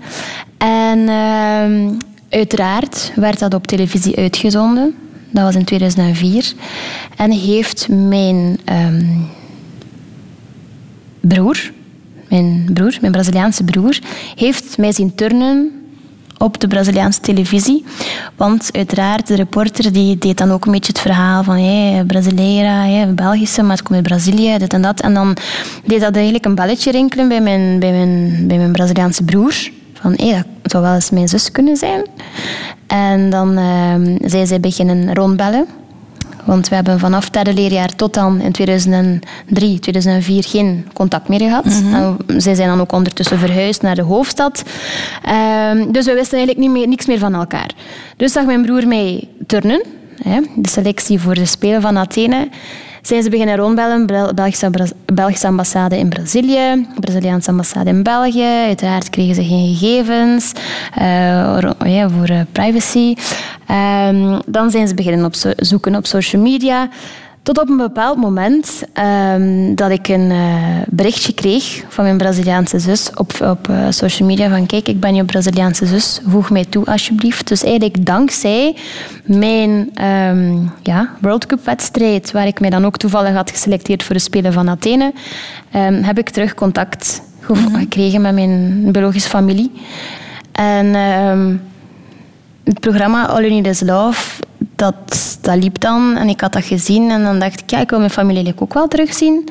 [0.58, 1.96] En uh,
[2.30, 4.94] uiteraard werd dat op televisie uitgezonden.
[5.30, 6.52] Dat was in 2004.
[7.16, 9.28] En heeft mijn um,
[11.20, 11.72] broer,
[12.28, 13.98] mijn broer, mijn Braziliaanse broer,
[14.34, 15.70] heeft mij zien turnen
[16.38, 17.84] op de Braziliaanse televisie.
[18.36, 22.82] Want uiteraard, de reporter die deed dan ook een beetje het verhaal van hey, Brasileira,
[22.82, 25.00] hey, Belgische, maar het komt uit Brazilië, dit en dat.
[25.00, 25.36] En dan
[25.84, 29.70] deed dat eigenlijk een belletje rinkelen bij mijn, bij mijn, bij mijn Braziliaanse broer.
[30.00, 32.06] Van hé, hey, dat zou wel eens mijn zus kunnen zijn.
[32.86, 35.66] En dan uh, zei zij beginnen rondbellen.
[36.44, 41.64] Want we hebben vanaf derde leerjaar tot dan in 2003, 2004 geen contact meer gehad.
[41.64, 42.16] Mm -hmm.
[42.26, 44.62] zij zijn dan ook ondertussen verhuisd naar de hoofdstad.
[45.28, 47.70] Uh, dus we wisten eigenlijk niet meer, niks meer van elkaar.
[48.16, 49.82] Dus zag mijn broer mij turnen.
[50.22, 52.48] Hè, de selectie voor de Spelen van Athene
[53.06, 54.06] zijn ze beginnen rondbellen.
[55.14, 58.64] Belgische, ambassade in Brazilië, Braziliaanse ambassade in België.
[58.66, 60.52] Uiteraard kregen ze geen gegevens
[61.84, 63.14] ja, voor uh, privacy.
[63.70, 66.88] Um, dan zijn ze beginnen op zoeken op social media.
[67.46, 72.78] Tot op een bepaald moment ehm, dat ik een eh, berichtje kreeg van mijn Braziliaanse
[72.78, 76.64] zus op, op eh, social media van kijk, ik ben je Braziliaanse zus, voeg mij
[76.64, 77.48] toe alsjeblieft.
[77.48, 78.76] Dus eigenlijk dankzij
[79.24, 84.14] mijn ehm, ja, World Cup wedstrijd, waar ik mij dan ook toevallig had geselecteerd voor
[84.14, 85.12] de Spelen van Athene,
[85.70, 87.22] ehm, heb ik terug contact
[87.72, 89.72] gekregen met mijn biologische familie.
[90.52, 90.94] En
[92.64, 94.44] het programma All You Need Is Love
[94.76, 97.90] dat, dat liep dan en ik had dat gezien en dan dacht ik, ja, ik
[97.90, 99.48] wil mijn familie ook wel terugzien.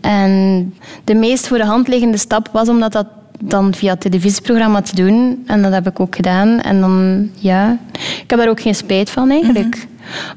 [0.00, 3.04] En de meest voor de hand liggende stap was om dat
[3.44, 5.42] dan via het televisieprogramma te doen.
[5.46, 6.60] En dat heb ik ook gedaan.
[6.60, 9.76] En dan, ja, ik heb daar ook geen spijt van eigenlijk.
[9.76, 9.86] Mhm.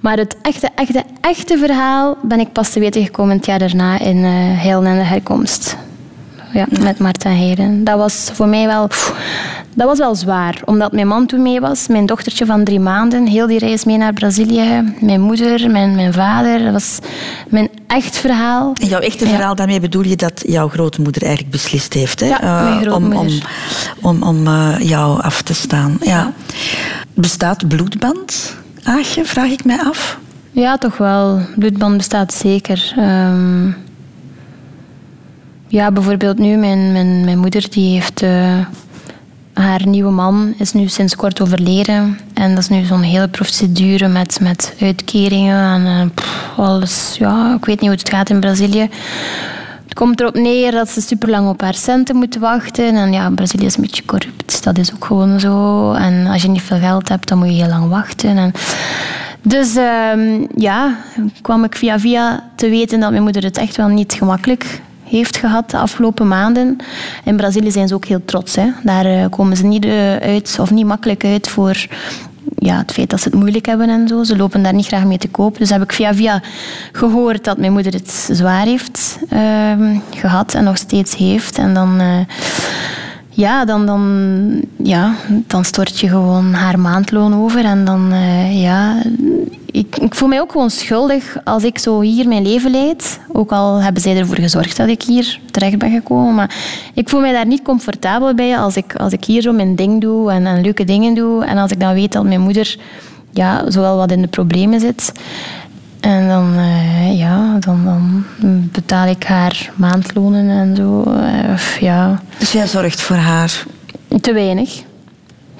[0.01, 3.99] Maar het echte, echte, echte verhaal ben ik pas te weten gekomen het jaar daarna
[3.99, 4.29] in uh,
[4.61, 5.77] Heilen en de Herkomst
[6.55, 7.83] ja, met Marten Heijden.
[7.83, 8.87] Dat was voor mij wel...
[9.73, 11.87] dat was wel zwaar, omdat mijn man toen mee was.
[11.87, 14.93] Mijn dochtertje van drie maanden, heel die reis mee naar Brazilië.
[14.99, 16.63] Mijn moeder, mijn, mijn vader.
[16.63, 16.99] Dat was
[17.47, 18.73] mijn echt verhaal.
[18.81, 22.25] En jouw echte verhaal, daarmee bedoel je dat jouw grootmoeder eigenlijk beslist heeft hè?
[22.25, 23.27] Ja, uh, om, om,
[24.01, 25.97] om, om uh, jou af te staan.
[26.01, 26.31] Ja.
[27.13, 30.19] Bestaat bloedband, Aagje, vraag ik mij af?
[30.51, 31.39] Ja, toch wel.
[31.55, 32.93] Bloedband bestaat zeker.
[32.99, 33.75] Um,
[35.67, 38.21] ja, bijvoorbeeld nu, mijn, mijn, mijn moeder die heeft...
[38.21, 38.57] Uh,
[39.55, 42.19] haar nieuwe man is nu sinds kort overleden.
[42.33, 47.15] En dat is nu zo'n hele procedure met, met uitkeringen en uh, alles.
[47.19, 48.89] Ja, ik weet niet hoe het gaat in Brazilië.
[49.83, 52.95] Het komt erop neer dat ze super lang op haar centen moeten wachten.
[52.95, 54.63] En ja, Brazilië is een beetje corrupt.
[54.63, 55.91] Dat is ook gewoon zo.
[55.93, 58.37] En als je niet veel geld hebt, dan moet je heel lang wachten.
[58.37, 58.51] En
[59.41, 60.95] dus uh, ja,
[61.41, 65.37] kwam ik via via te weten dat mijn moeder het echt wel niet gemakkelijk heeft
[65.37, 66.77] gehad de afgelopen maanden.
[67.23, 68.55] In Brazilië zijn ze ook heel trots.
[68.55, 68.67] Hè.
[68.83, 71.87] Daar eh, komen ze niet eh, uit, of niet makkelijk uit voor
[72.55, 74.23] ja, het feit dat ze het moeilijk hebben en zo.
[74.23, 75.57] Ze lopen daar niet graag mee te koop.
[75.57, 76.41] Dus heb ik via via
[76.91, 81.57] gehoord dat mijn moeder het zwaar heeft ehm, gehad en nog steeds heeft.
[81.57, 82.01] En dan...
[82.01, 82.19] Uh,
[83.35, 87.65] ja, dan, dan, ja, dan stort je gewoon haar maandloon over.
[87.65, 89.03] En dan, uh, ja,
[89.71, 93.19] ik, ik, voel mij ook gewoon schuldig als ik zo hier mijn leven leid.
[93.31, 96.35] Ook al hebben zij ervoor gezorgd dat ik hier terecht ben gekomen.
[96.35, 96.55] Maar
[96.93, 100.01] ik voel mij daar niet comfortabel bij als ik, als ik hier zo mijn ding
[100.01, 101.45] doe en, en leuke dingen doe.
[101.45, 102.77] En als ik dan weet dat mijn moeder
[103.31, 105.11] ja, zowel wat in de problemen zit.
[105.99, 106.84] En dan, uh,
[107.17, 108.25] ja, dan, dan,
[108.71, 111.03] betaal ik haar maandlonen en zo.
[111.07, 112.21] Uh, ja.
[112.37, 113.63] Dus jij zorgt voor haar?
[114.21, 114.83] Te weinig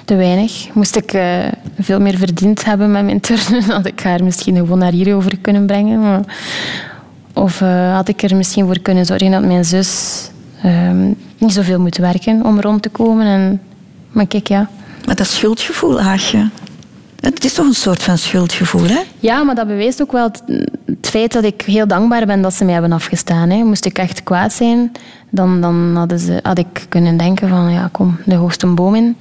[0.06, 0.68] te weinig.
[0.72, 1.44] Moest ik uh,
[1.78, 5.38] veel meer verdiend hebben met mijn turnen, had ik haar misschien gewoon naar hier over
[5.38, 6.00] kunnen brengen.
[6.00, 6.20] Maar...
[7.32, 10.22] Of uh, had ik er misschien voor kunnen zorgen dat mijn zus
[10.64, 10.90] uh,
[11.38, 13.26] niet zoveel moet werken om rond te komen.
[13.26, 13.60] En...
[14.10, 14.68] Maar kijk, ja.
[15.06, 16.48] Maar dat schuldgevoel, Haagje,
[17.34, 19.00] het is toch een soort van schuldgevoel, hè?
[19.18, 20.42] Ja, maar dat bewijst ook wel het,
[20.86, 23.50] het feit dat ik heel dankbaar ben dat ze mij hebben afgestaan.
[23.50, 23.64] Hè.
[23.64, 24.92] Moest ik echt kwaad zijn,
[25.30, 29.16] dan, dan hadden ze, had ik kunnen denken van, ja, kom, de hoogste boom in.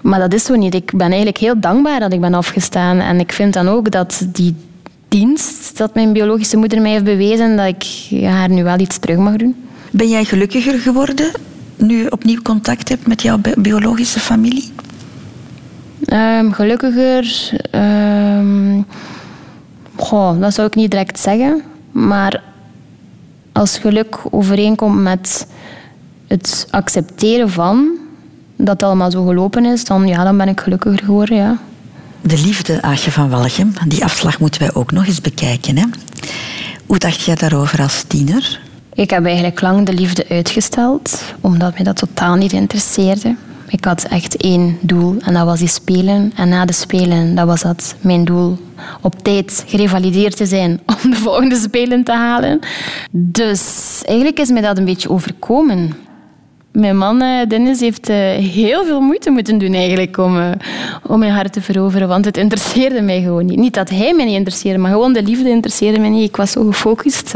[0.00, 0.74] Maar dat is zo niet.
[0.74, 2.98] Ik ben eigenlijk heel dankbaar dat ik ben afgestaan.
[2.98, 4.54] En ik vind dan ook dat die
[5.08, 7.84] dienst dat mijn biologische moeder mij heeft bewezen, dat ik
[8.22, 9.56] haar nu wel iets terug mag doen.
[9.90, 11.30] Ben jij gelukkiger geworden
[11.76, 14.72] nu je opnieuw contact hebt met jouw biologische familie?
[16.12, 17.50] Um, gelukkiger.
[17.72, 18.86] Um,
[19.96, 21.62] goh, dat zou ik niet direct zeggen.
[21.92, 22.42] Maar
[23.52, 25.46] als geluk overeenkomt met
[26.26, 27.88] het accepteren van
[28.56, 31.36] dat het allemaal zo gelopen is, dan, ja, dan ben ik gelukkiger geworden.
[31.36, 31.58] Ja.
[32.20, 35.76] De liefde, Aagje van Walchem, die afslag moeten wij ook nog eens bekijken.
[35.76, 35.84] Hè?
[36.86, 38.60] Hoe dacht jij daarover als tiener?
[38.94, 43.36] Ik heb eigenlijk lang de liefde uitgesteld, omdat mij dat totaal niet interesseerde.
[43.74, 46.32] Ik had echt één doel en dat was die spelen.
[46.36, 48.56] En na de spelen, dat was dat mijn doel.
[49.00, 52.58] Op tijd gerevalideerd te zijn om de volgende spelen te halen.
[53.10, 55.92] Dus eigenlijk is mij dat een beetje overkomen.
[56.72, 60.50] Mijn man eh, Dennis heeft eh, heel veel moeite moeten doen eigenlijk om, eh,
[61.06, 62.08] om mijn hart te veroveren.
[62.08, 63.58] Want het interesseerde mij gewoon niet.
[63.58, 66.28] Niet dat hij mij niet interesseerde, maar gewoon de liefde interesseerde mij niet.
[66.28, 67.34] Ik was zo gefocust.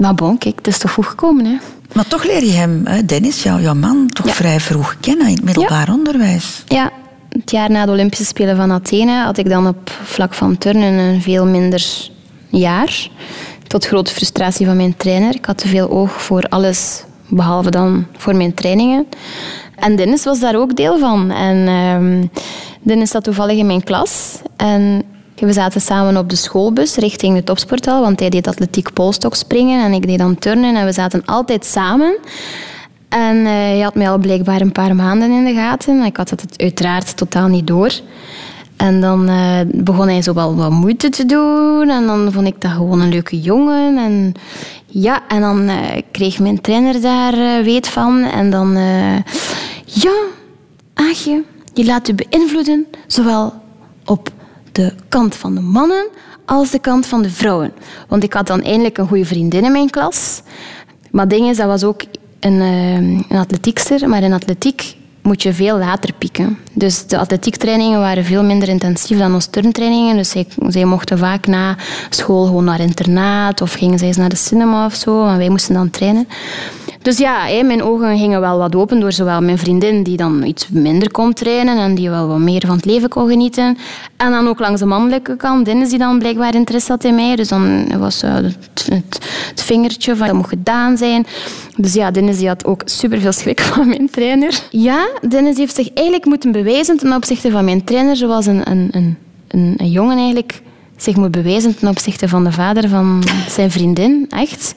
[0.00, 1.44] Nou bon, kijk, het is toch goed gekomen.
[1.44, 1.56] Hè?
[1.92, 5.44] Maar toch leer je hem, Dennis, jouw, jouw man, toch vrij vroeg kennen in het
[5.44, 6.64] middelbaar onderwijs.
[6.66, 6.90] Ja,
[7.28, 10.92] het jaar na de Olympische Spelen van Athene had ik dan op vlak van turnen
[10.92, 12.10] een veel minder
[12.48, 13.08] jaar.
[13.66, 15.34] Tot grote frustratie van mijn trainer.
[15.34, 19.06] Ik had te veel oog voor alles, behalve dan voor mijn trainingen.
[19.76, 21.30] En Dennis was daar ook deel van.
[21.30, 22.28] En uh,
[22.82, 24.38] Dennis zat toevallig in mijn klas.
[24.56, 25.02] En
[25.46, 29.84] we zaten samen op de schoolbus richting de topsporthal, want hij deed atletiek polstok springen
[29.84, 30.76] en ik deed dan turnen.
[30.76, 32.16] En we zaten altijd samen.
[33.08, 36.04] En uh, hij had mij al blijkbaar een paar maanden in de gaten.
[36.04, 37.92] Ik had het uiteraard totaal niet door.
[38.76, 41.88] En dan eh, begon hij zo wel wat moeite te doen.
[41.88, 43.98] En dan vond ik dat gewoon een leuke jongen.
[43.98, 44.32] En
[44.86, 48.22] ja, en dan eh, kreeg mijn trainer daar weet van.
[48.22, 48.78] En dan...
[49.84, 50.12] ja,
[50.94, 51.42] Aagje,
[51.74, 52.86] je laat je beïnvloeden.
[53.06, 53.52] Zowel
[54.04, 54.30] op
[54.72, 56.06] de kant van de mannen
[56.44, 57.72] als de kant van de vrouwen.
[58.08, 60.42] Want ik had dan eindelijk een goede vriendin in mijn klas.
[61.10, 62.02] Maar ding is, dat was ook
[62.40, 62.94] een, eh,
[63.28, 64.08] een atletiekster.
[64.08, 66.58] Maar in atletiek moet je veel later pieken.
[66.72, 70.16] Dus de atletiektrainingen waren veel minder intensief dan onze turntrainingen.
[70.16, 71.76] Dus zij, zij mochten vaak na
[72.10, 75.26] school gewoon naar internaat of gingen zij eens naar de cinema of zo.
[75.26, 76.28] En wij moesten dan trainen.
[77.02, 80.68] Dus ja, mijn ogen gingen wel wat open door zowel mijn vriendin, die dan iets
[80.68, 83.78] minder kon trainen en die wel wat meer van het leven kon genieten.
[84.16, 87.36] En dan ook langs de mannelijke kant, Dennis, die dan blijkbaar interesse had in mij.
[87.36, 88.88] Dus dan was eh, het,
[89.54, 91.26] het, vingertje van dat moet gedaan zijn.
[91.76, 94.60] Dus ja, Dennis had ook superveel schrik van mijn trainer.
[94.70, 98.88] Ja, Dennis heeft zich eigenlijk moeten bewijzen ten opzichte van mijn trainer, zoals een, een,
[98.90, 99.16] een,
[99.48, 100.62] een, een jongen eigenlijk
[100.96, 104.26] zich moet bewijzen ten opzichte van de vader van zijn vriendin.
[104.28, 104.74] Echt.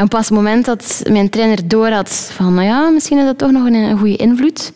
[0.00, 3.38] En pas het moment dat mijn trainer door had van, nou ja, misschien is dat
[3.38, 4.72] toch nog een, een goede invloed,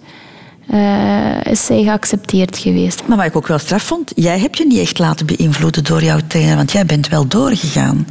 [0.66, 3.02] eh, is zij geaccepteerd geweest.
[3.06, 6.02] Maar wat ik ook wel straf vond, jij hebt je niet echt laten beïnvloeden door
[6.02, 8.06] jouw trainer, want jij bent wel doorgegaan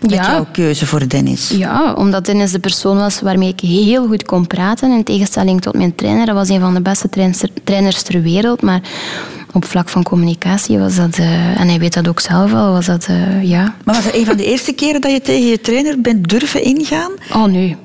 [0.00, 0.30] met Ja.
[0.30, 1.48] jouw keuze voor Dennis.
[1.48, 4.90] Ja, omdat Dennis de persoon was waarmee ik heel goed kon praten.
[4.90, 6.26] In tegenstelling tot mijn trainer.
[6.26, 8.62] Dat was een van de beste trainers, trainers ter wereld.
[8.62, 8.80] Maar
[9.52, 11.18] op vlak van communicatie was dat...
[11.18, 13.06] eh, en hij weet dat ook zelf wel, was dat...
[13.06, 13.74] eh, ja.
[13.84, 16.62] Maar was het een van de eerste keren dat je tegen je trainer bent durven
[16.64, 17.10] ingaan?
[17.34, 17.76] Oh, nee.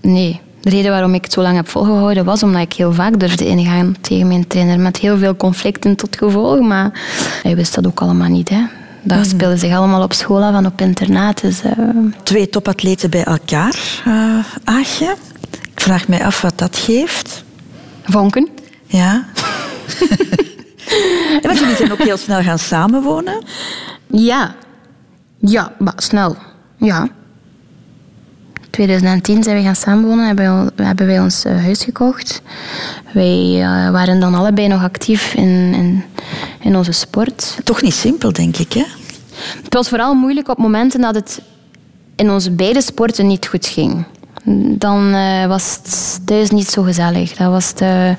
[0.00, 0.40] Nee.
[0.60, 3.46] De reden waarom ik het zo lang heb volgehouden was omdat ik heel vaak durfde
[3.46, 4.80] ingaan tegen mijn trainer.
[4.80, 6.60] Met heel veel conflicten tot gevolg.
[6.60, 7.00] Maar
[7.42, 8.48] hij wist dat ook allemaal niet.
[8.48, 8.60] Hè.
[9.02, 11.40] Dat speelde zich allemaal op school af en op internaat.
[11.40, 11.72] Dus, eh,
[12.22, 15.14] Twee topatleten bij elkaar, eh Aagje.
[15.74, 17.44] Ik vraag mij af wat dat geeft.
[18.04, 18.48] vonken.
[18.86, 19.24] Ja.
[21.42, 23.42] En jullie zijn ook heel snel gaan samenwonen.
[24.06, 24.54] Ja.
[25.38, 26.36] Ja, maar snel.
[26.76, 27.08] Ja.
[28.70, 32.42] 2010 zijn we gaan samenwonen, hebben we, hebben wij ons eh, huis gekocht.
[33.12, 36.04] Wij eh, waren dan allebei nog actief in, in,
[36.60, 37.58] in onze sport.
[37.64, 38.84] Toch niet simpel, denk ik, hè?
[39.62, 41.42] Het was vooral moeilijk op momenten dat het
[42.16, 44.04] in onze beide sporten niet goed ging.
[44.78, 47.32] Dan eh, was het thuis niet zo gezellig.
[47.32, 48.14] Dat was de...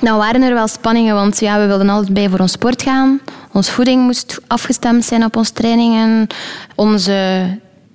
[0.00, 3.20] Dan waren er wel spanningen, want ja, we wilden altijd bij voor ons sport gaan.
[3.52, 6.26] Onze voeding moest afgestemd zijn op onze trainingen.
[6.74, 7.46] Onze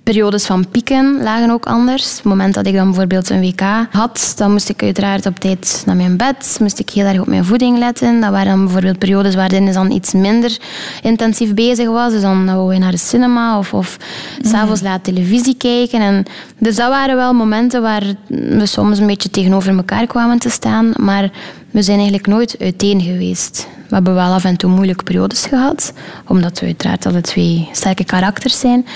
[0.08, 2.10] periodes van pieken lagen ook anders.
[2.10, 5.38] Op het moment dat ik dan bijvoorbeeld een WK had, dan moest ik uiteraard op
[5.38, 6.56] tijd naar mijn bed.
[6.60, 8.20] Moest ik heel erg op mijn voeding letten.
[8.20, 10.58] Dat waren dan bijvoorbeeld periodes waar Dennis dan iets minder
[11.02, 12.12] intensief bezig was.
[12.12, 13.96] Dus dan wou hij naar de cinema of, of
[14.42, 16.00] s'avonds laat televisie kijken.
[16.00, 16.24] En
[16.58, 20.92] dus dat waren wel momenten waar we soms een beetje tegenover elkaar kwamen te staan.
[20.96, 21.30] Maar
[21.70, 23.68] we zijn eigenlijk nooit uiteen geweest.
[23.88, 25.92] We hebben wel af en toe moeilijke periodes gehad.
[26.26, 28.86] Omdat we uiteraard alle twee sterke karakters zijn.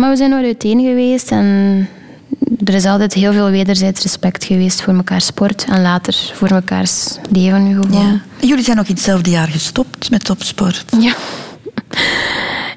[0.00, 1.88] Maar we zijn nooit uiteen geweest en
[2.64, 7.18] er is altijd heel veel wederzijds respect geweest voor mekaars sport en later voor mekaars
[7.30, 7.54] leven.
[8.40, 10.84] En jullie zijn ook in hetzelfde jaar gestopt met topsport.
[11.00, 11.14] Ja.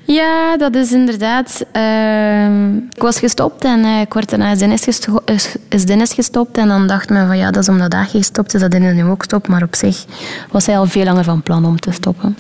[0.06, 1.66] Ja, dat is inderdaad.
[1.72, 6.58] ehm, ik was gestopt en eh, kort daarna is Dennis, gesto- is- is Dennis gestopt.
[6.58, 9.04] En dan dacht men van ja, dat is omdat Daagje gestopt is, dat Dennis nu
[9.04, 9.48] ook stopt.
[9.48, 10.06] Maar op zich
[10.52, 12.38] was hij al veel langer van plan om te stoppen.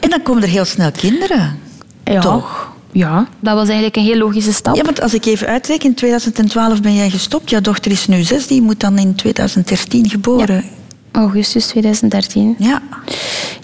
[0.00, 1.58] En dan komen er heel snel kinderen.
[2.04, 2.20] Ja.
[2.20, 2.72] Toch?
[2.94, 4.76] Ja, dat was eigenlijk een heel logische stap.
[4.76, 7.50] Ja, want als ik even uitreken, in 2012 ben jij gestopt.
[7.50, 10.64] Jouw dochter is nu zes, die moet dan in 2013 geboren.
[11.12, 12.54] Augustus 2013.
[12.58, 12.82] Ja.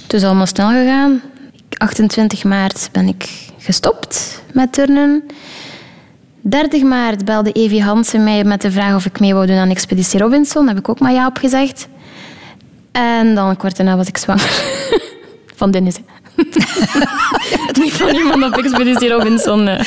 [0.03, 1.20] Het is allemaal snel gegaan.
[1.76, 3.28] 28 maart ben ik
[3.59, 5.22] gestopt met turnen.
[6.41, 9.70] 30 maart belde Evie Hansen mij met de vraag of ik mee wou doen aan
[9.70, 10.64] Expeditie Robinson.
[10.64, 11.89] Daar heb ik ook maar ja op gezegd.
[12.93, 14.62] En dan kort daarna was ik zwanger.
[15.57, 15.95] Van Dennis.
[16.37, 16.43] Hè.
[17.83, 19.68] Niet van iemand op Expeditie Robinson.
[19.68, 19.85] eh.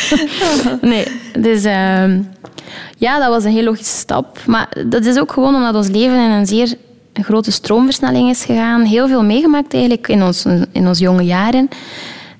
[0.81, 1.07] Nee,
[1.39, 1.63] dus...
[1.63, 2.21] ehm,
[2.97, 4.39] ja, dat was een heel logische stap.
[4.45, 6.73] Maar dat is ook gewoon omdat ons leven in een zeer
[7.13, 8.81] grote stroomversnelling is gegaan.
[8.83, 11.69] Heel veel meegemaakt eigenlijk in ons, in ons jonge jaren.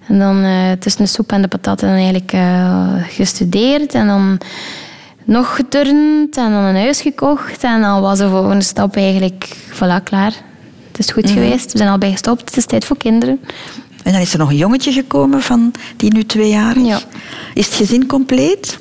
[0.07, 3.93] En dan eh, tussen de soep en de patat en dan eigenlijk eh, gestudeerd.
[3.93, 4.37] En dan
[5.23, 7.63] nog geturnd en dan een huis gekocht.
[7.63, 10.33] En dan was de volgende stap eigenlijk, voilà, klaar.
[10.87, 11.71] Het is goed geweest.
[11.71, 12.41] We zijn al bij gestopt.
[12.45, 13.39] Het is tijd voor kinderen.
[14.03, 16.87] En dan is er nog een jongetje gekomen van, die nu twee jaar is.
[16.87, 16.99] Ja.
[17.53, 18.79] Is het gezin compleet?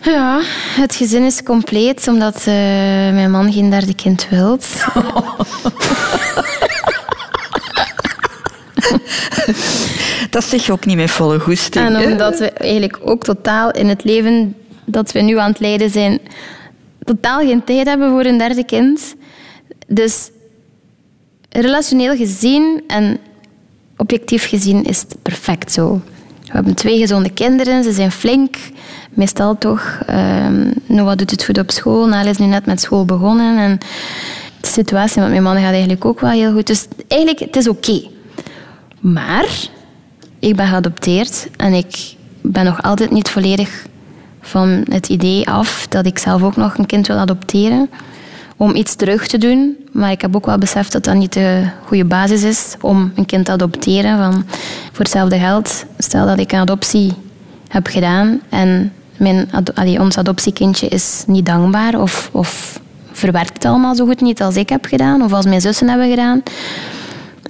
[0.00, 0.40] Ja,
[0.80, 2.44] het gezin is compleet omdat eh,
[3.12, 4.58] mijn man geen derde kind wil.
[10.30, 11.86] Dat zeg je ook niet met volle goesting.
[11.86, 15.90] En omdat we eigenlijk ook totaal in het leven dat we nu aan het leiden
[15.90, 16.18] zijn,
[17.04, 19.14] totaal geen tijd hebben voor een derde kind.
[19.86, 20.30] Dus
[21.50, 23.18] relationeel gezien en
[24.04, 26.00] objectief gezien is het perfect zo.
[26.42, 28.56] We hebben twee gezonde kinderen, ze zijn flink,
[29.10, 30.00] meestal toch.
[30.10, 33.58] Um, Noah doet het goed op school, Nala is nu net met school begonnen.
[33.58, 33.78] En
[34.60, 36.66] de situatie met mijn man gaat eigenlijk ook wel heel goed.
[36.66, 38.02] Dus eigenlijk, het is oké.
[39.00, 39.48] Maar
[40.38, 43.86] ik ben geadopteerd en ik ben nog altijd niet volledig
[44.40, 47.90] van het idee af dat ik zelf ook nog een kind wil adopteren.
[48.56, 49.76] Om iets terug te doen.
[49.92, 53.26] Maar ik heb ook wel beseft dat dat niet de goede basis is om een
[53.26, 54.18] kind te adopteren.
[54.18, 54.44] Van
[54.92, 57.12] voor hetzelfde geld, stel dat ik een adoptie
[57.68, 59.50] heb gedaan en mijn,
[60.00, 62.80] ons adoptiekindje is niet dankbaar of, of
[63.12, 66.08] verwerkt het allemaal zo goed niet als ik heb gedaan of als mijn zussen hebben
[66.10, 66.42] gedaan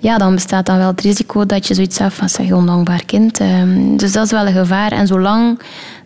[0.05, 3.41] ja, dan bestaat dan wel het risico dat je zoiets hebt van zeg, ondankbaar kind.
[3.41, 4.93] Ehm, dus dat is wel een gevaar.
[4.93, 5.61] En zolang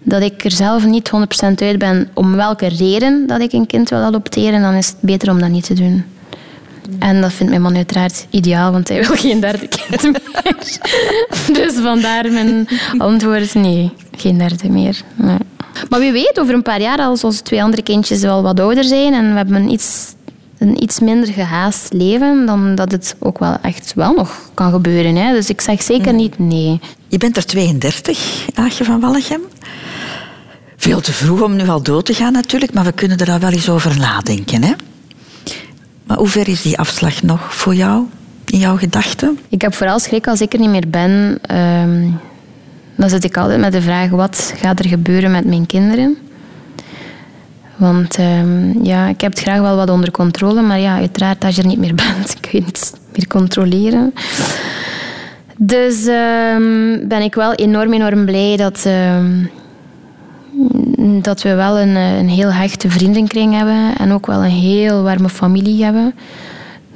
[0.08, 3.88] dat ik er zelf niet 100% uit ben om welke reden dat ik een kind
[3.88, 6.04] wil adopteren, dan is het beter om dat niet te doen.
[6.98, 10.78] En dat vindt mijn man uiteraard ideaal, want hij wil geen derde kind meer.
[11.52, 15.02] dus vandaar mijn antwoord nee, geen derde meer.
[15.88, 18.84] Maar wie weet, over een paar jaar, als onze twee andere kindjes wel wat ouder
[18.84, 20.16] zijn en we hebben een iets
[20.58, 25.16] een iets minder gehaast leven, dan dat het ook wel echt wel nog kan gebeuren.
[25.16, 25.32] Hè.
[25.32, 26.16] Dus ik zeg zeker mm.
[26.16, 26.80] niet nee.
[27.08, 29.40] Je bent er 32, Aagje van Wallegem.
[30.80, 33.38] Veel te vroeg om nu al dood te gaan natuurlijk, maar we kunnen er al
[33.38, 34.62] wel eens over nadenken.
[34.62, 34.72] Hè?
[36.04, 38.04] Maar hoe ver is die afslag nog voor jou,
[38.44, 39.38] in jouw gedachten?
[39.48, 41.38] Ik heb vooral schrik als ik er niet meer ben.
[41.56, 42.20] Um,
[42.96, 46.16] dan zit ik altijd met de vraag, wat gaat er gebeuren met mijn kinderen?
[47.76, 51.56] Want um, ja, ik heb het graag wel wat onder controle, maar ja, uiteraard als
[51.56, 54.14] je er niet meer bent, kun je niets meer controleren.
[55.56, 58.86] Dus um, ben ik wel enorm, enorm blij dat,
[61.22, 65.28] dat we wel een, een heel hechte vriendenkring hebben en ook wel een heel warme
[65.28, 66.14] familie hebben.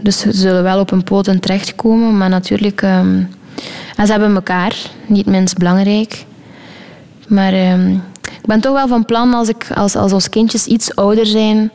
[0.01, 3.29] Dus ze zullen wel op een poten terechtkomen, maar natuurlijk, en
[4.07, 6.25] ze hebben elkaar, niet minst belangrijk.
[7.29, 7.53] Maar
[8.43, 11.71] ik ben toch wel van plan als, ik, als, als ons kindjes iets ouder zijn,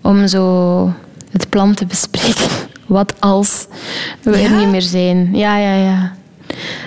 [0.00, 0.92] om zo
[1.30, 2.48] het plan te bespreken.
[2.86, 3.66] Wat als
[4.22, 5.36] we er niet meer zijn.
[5.36, 6.12] Ja, ja, ja.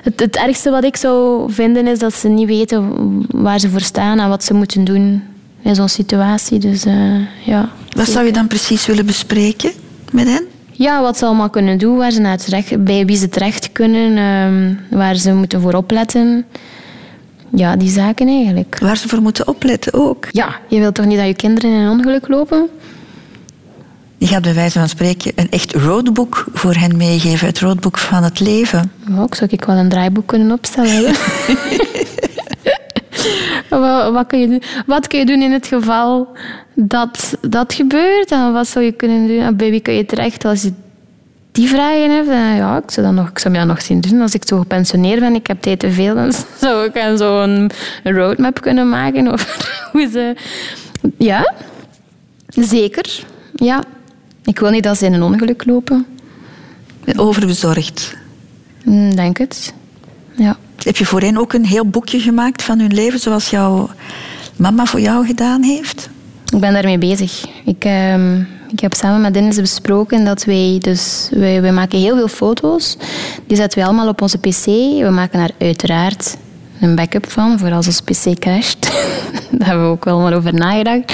[0.03, 2.91] Het, het ergste wat ik zou vinden is dat ze niet weten
[3.31, 5.23] waar ze voor staan en wat ze moeten doen
[5.61, 6.59] in zo'n situatie.
[6.59, 6.93] Dus, uh,
[7.45, 7.69] ja.
[7.89, 9.71] Wat zou je dan precies willen bespreken
[10.11, 10.43] met hen?
[10.71, 14.17] Ja, wat ze allemaal kunnen doen, waar ze naar terecht, bij wie ze terecht kunnen,
[14.17, 16.45] um, waar ze moeten voor opletten.
[17.55, 18.77] Ja, die zaken eigenlijk.
[18.79, 20.27] Waar ze voor moeten opletten ook.
[20.31, 22.69] Ja, je wilt toch niet dat je kinderen in een ongeluk lopen?
[24.23, 27.47] Je gaat bij wijze van spreken een echt roadbook voor hen meegeven.
[27.47, 28.91] Het roadbook van het leven.
[29.17, 31.03] Ook zou ik wel een draaiboek kunnen opstellen.
[33.69, 34.61] wat, wat, kun je doen?
[34.85, 36.27] wat kun je doen in het geval
[36.73, 38.31] dat dat gebeurt?
[38.31, 39.55] En wat zou je kunnen doen?
[39.55, 40.73] Bij wie kun je terecht als je
[41.51, 44.01] die vragen heb, dan, ja, ik zou, dat nog, ik zou me dat nog zien
[44.01, 44.21] doen.
[44.21, 47.71] Als ik zo gepensioneerd ben, ik heb tijd te veel, dan zou ik zo'n
[48.03, 50.35] roadmap kunnen maken over hoe ze...
[51.17, 51.53] Ja,
[52.47, 53.23] zeker.
[53.55, 53.83] Ja.
[54.45, 56.05] Ik wil niet dat ze in een ongeluk lopen.
[57.15, 58.15] Overbezorgd?
[58.83, 59.73] Mm, denk het.
[60.35, 60.57] Ja.
[60.77, 63.89] Heb je voor hen ook een heel boekje gemaakt van hun leven, zoals jouw
[64.55, 66.09] mama voor jou gedaan heeft?
[66.53, 67.45] Ik ben daarmee bezig.
[67.65, 67.85] Ik...
[67.85, 68.35] Uh,
[68.73, 72.97] ik heb samen met Dennis besproken dat wij, dus, wij, wij maken heel veel foto's.
[73.47, 74.65] Die zetten we allemaal op onze pc.
[74.65, 76.37] We maken daar uiteraard
[76.83, 78.81] een backup van, voor als onze pc crasht.
[79.51, 81.13] Daar hebben we ook wel maar over nagedacht.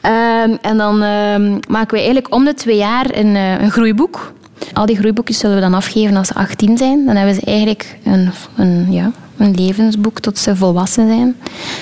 [0.00, 4.32] Ehm, en dan ehm, maken we eigenlijk om de twee jaar een, uh, een groeiboek.
[4.72, 7.06] Al die groeiboekjes zullen we dan afgeven als ze 18 zijn.
[7.06, 9.10] Dan hebben ze eigenlijk een, een ja,
[9.42, 11.36] een levensboek tot ze volwassen zijn.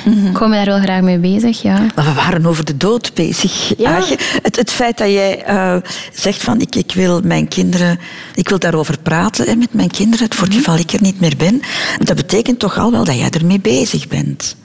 [0.04, 1.86] Mm Ik hou me daar wel graag mee bezig, ja.
[1.94, 3.78] Maar we waren over de dood bezig.
[3.78, 4.02] Ja.
[4.42, 5.76] Het, het feit dat jij uh,
[6.12, 7.98] zegt van ik, ik wil mijn kinderen,
[8.34, 10.64] ik wil daarover praten hè, met mijn kinderen, voor het mhm.
[10.64, 11.60] geval ik er niet meer ben,
[11.98, 14.56] dat betekent toch al wel dat jij ermee bezig bent.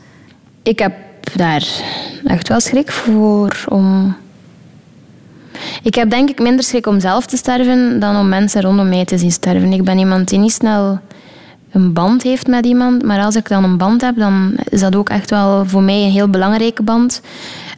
[0.63, 0.93] Ik heb
[1.35, 1.67] daar
[2.23, 4.15] echt wel schrik voor om
[5.83, 9.05] ik heb denk ik minder schrik om zelf te sterven dan om mensen rondom mij
[9.05, 9.73] te zien sterven.
[9.73, 10.99] Ik ben iemand die niet snel
[11.75, 13.03] een band heeft met iemand.
[13.03, 16.03] Maar als ik dan een band heb, dan is dat ook echt wel voor mij
[16.03, 17.21] een heel belangrijke band.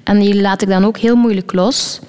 [0.04, 2.00] En die laat ik dan ook heel moeilijk los.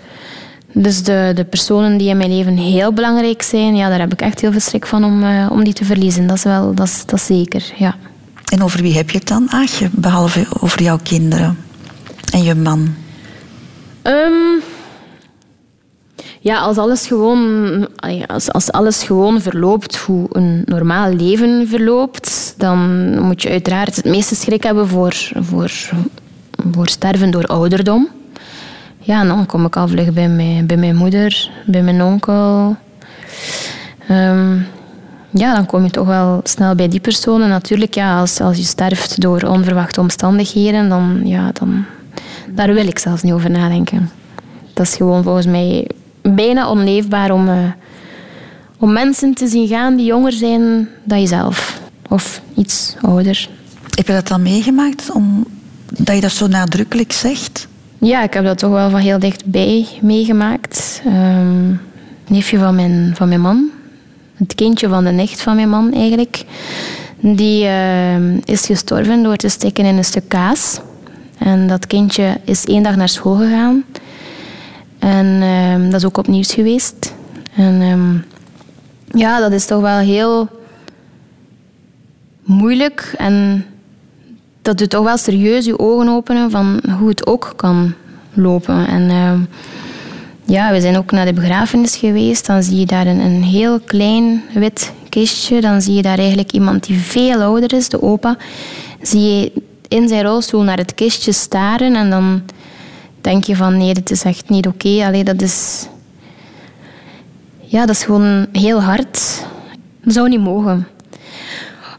[0.73, 4.21] Dus de, de personen die in mijn leven heel belangrijk zijn, ja, daar heb ik
[4.21, 6.27] echt heel veel schrik van om, uh, om die te verliezen.
[6.27, 7.97] Dat is wel, dat is, dat is zeker, ja.
[8.45, 11.59] En over wie heb je het dan, Aagje, behalve over jouw kinderen
[12.33, 12.95] en je man?
[14.03, 14.63] Um,
[16.41, 17.89] ja, als alles gewoon,
[18.27, 24.05] als, als alles gewoon verloopt hoe een normaal leven verloopt, dan moet je uiteraard het
[24.05, 25.71] meeste schrik hebben voor, voor,
[26.73, 28.09] voor sterven door ouderdom.
[28.99, 32.77] Ja, dan kom ik al vlug bij mijn, bij mijn moeder, bij mijn onkel.
[34.09, 34.57] Ehm,
[35.31, 37.49] ja, dan kom je toch wel snel bij die personen.
[37.49, 41.85] Natuurlijk, ja, als, als je sterft door onverwachte omstandigheden, dan, ja, dan...
[42.55, 44.11] Daar wil ik zelfs niet over nadenken.
[44.75, 45.89] Dat is gewoon volgens mij
[46.35, 47.59] bijna onleefbaar om, uh,
[48.79, 51.81] om mensen te zien gaan die jonger zijn dan jezelf.
[52.09, 53.49] Of iets ouder.
[53.95, 55.47] Heb je dat dan meegemaakt, om,
[55.93, 57.69] dat je dat zo nadrukkelijk zegt?
[57.99, 61.03] Ja, ik heb dat toch wel van heel dichtbij meegemaakt.
[61.07, 61.81] Um,
[62.27, 63.71] neefje van mijn, van mijn man.
[64.35, 66.45] Het kindje van de nicht van mijn man eigenlijk.
[67.21, 70.81] Die uh, is gestorven door te steken in een stuk kaas.
[71.39, 73.85] En dat kindje is één dag naar school gegaan.
[74.99, 77.15] En uh, dat is ook op nieuws geweest.
[77.55, 78.25] En um,
[79.13, 80.49] ja, dat is toch wel heel
[82.43, 83.15] moeilijk.
[83.17, 83.67] En
[84.63, 87.95] dat doet toch wel serieus je ogen openen van hoe het ook kan
[88.33, 88.87] lopen.
[88.89, 89.33] En uh,
[90.45, 92.47] ja, we zijn ook naar de begrafenis geweest.
[92.47, 95.61] Dan zie je daar een, een heel klein wit kistje.
[95.61, 98.37] Dan zie je daar eigenlijk iemand die veel ouder is, de opa.
[99.03, 99.53] Zie je
[99.89, 101.97] in zijn rolstoel naar het kistje staren.
[101.97, 102.43] En dan
[103.29, 104.89] denk je van nee, dit is echt niet oké.
[104.89, 105.23] Okay.
[105.23, 105.87] dat is...
[107.61, 109.45] Ja, dat is gewoon heel hard.
[110.03, 110.87] Dat zou niet mogen.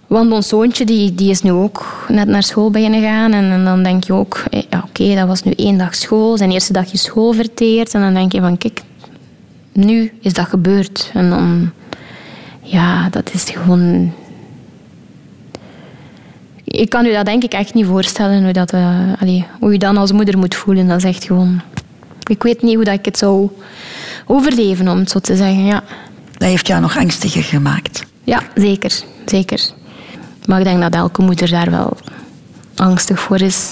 [0.08, 3.32] Want ons zoontje die, die is nu ook net naar school beginnen gaan.
[3.34, 6.38] En, en dan denk je ook, eh, ja, oké, dat was nu één dag school.
[6.38, 7.94] Zijn eerste dagje school verteerd.
[7.94, 8.82] En dan denk je van, kijk,
[9.74, 11.12] nu is dat gebeurd.
[11.14, 11.72] En dan,
[12.62, 14.14] ja, dat is gewoon...
[16.80, 19.80] Ik kan u dat denk ik echt niet voorstellen, hoe, dat, uh, allee, hoe je
[19.80, 20.88] dan als moeder moet voelen.
[20.88, 21.62] Dat is echt gewoon...
[22.24, 23.50] Ik weet niet hoe dat ik het zou
[24.26, 25.84] overleven, om het zo te zeggen, ja.
[26.38, 28.06] Dat heeft jou nog angstiger gemaakt?
[28.24, 28.92] Ja, zeker.
[29.26, 29.60] Zeker.
[30.46, 31.98] Maar ik denk dat elke moeder daar wel
[32.76, 33.72] angstig voor is.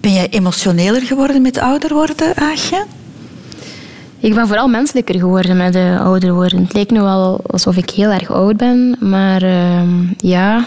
[0.00, 2.84] Ben jij emotioneler geworden met ouder worden, Aagje?
[4.18, 6.62] Ik ben vooral menselijker geworden met de ouder worden.
[6.62, 9.82] Het lijkt nu wel alsof ik heel erg oud ben, maar uh,
[10.16, 10.64] ja.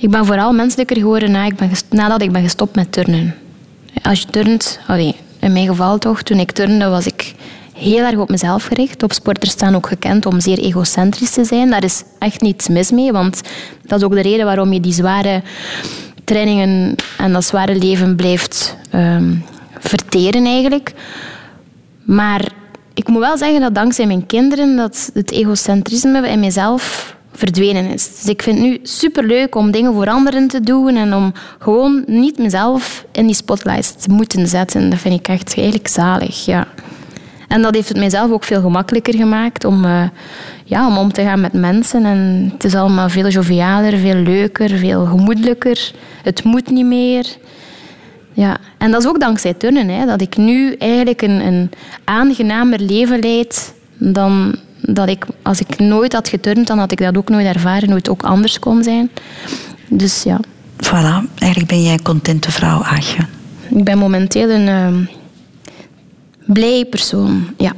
[0.00, 3.34] Ik ben vooral menselijker geworden na ik ben nadat ik ben gestopt met turnen.
[4.02, 4.80] Als je turnt,
[5.40, 7.34] in mijn geval toch, toen ik turnde was ik
[7.74, 8.98] heel erg op mezelf gericht.
[8.98, 11.70] Topsporters staan ook gekend om zeer egocentrisch te zijn.
[11.70, 13.40] Daar is echt niets mis mee, want
[13.86, 15.42] dat is ook de reden waarom je die zware
[16.24, 19.44] trainingen en dat zware leven blijft um,
[19.78, 20.92] verteren eigenlijk.
[22.04, 22.48] Maar
[22.94, 28.16] ik moet wel zeggen dat dankzij mijn kinderen dat het egocentrisme in mezelf verdwenen is.
[28.20, 32.02] Dus ik vind het nu superleuk om dingen voor anderen te doen en om gewoon
[32.06, 34.90] niet mezelf in die spotlight te moeten zetten.
[34.90, 36.66] Dat vind ik echt eigenlijk zalig, ja.
[37.48, 40.02] En dat heeft het mijzelf ook veel gemakkelijker gemaakt om, uh,
[40.64, 42.04] ja, om om te gaan met mensen.
[42.04, 45.92] En het is allemaal veel jovialer, veel leuker, veel gemoedelijker.
[46.22, 47.26] Het moet niet meer.
[48.32, 48.56] Ja.
[48.78, 51.70] En dat is ook dankzij turnen, hè, dat ik nu eigenlijk een, een
[52.04, 57.16] aangenamer leven leid dan dat ik, als ik nooit had geturnd, dan had ik dat
[57.16, 59.10] ook nooit ervaren, hoe het ook anders kon zijn.
[59.88, 60.40] Dus ja.
[60.76, 63.26] Voilà, eigenlijk ben jij een contente vrouw, Aagje.
[63.68, 64.66] Ik ben momenteel een...
[64.66, 65.06] Uh,
[66.46, 67.72] blij persoon, ja.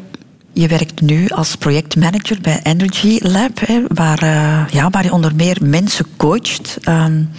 [0.53, 5.35] Je werkt nu als projectmanager bij Energy Lab, hè, waar, uh, ja, waar je onder
[5.35, 7.31] meer mensen coacht um,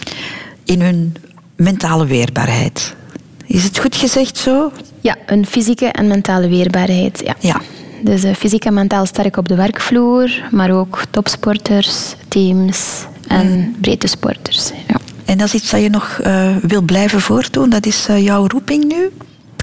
[0.64, 1.16] in hun
[1.56, 2.96] mentale weerbaarheid.
[3.46, 4.72] Is het goed gezegd zo?
[5.02, 7.22] Ja, een fysieke en mentale weerbaarheid.
[7.26, 7.36] Ja.
[7.40, 7.62] ja.
[8.04, 13.76] Dus uh, fysiek en mentaal sterk op de werkvloer, maar ook topsporters, teams en mm.
[13.82, 14.72] breedte sporters.
[14.88, 14.96] Ja.
[15.26, 17.70] En dat is iets dat je nog uh, wil blijven voortdoen?
[17.70, 19.10] Dat is uh, jouw roeping nu?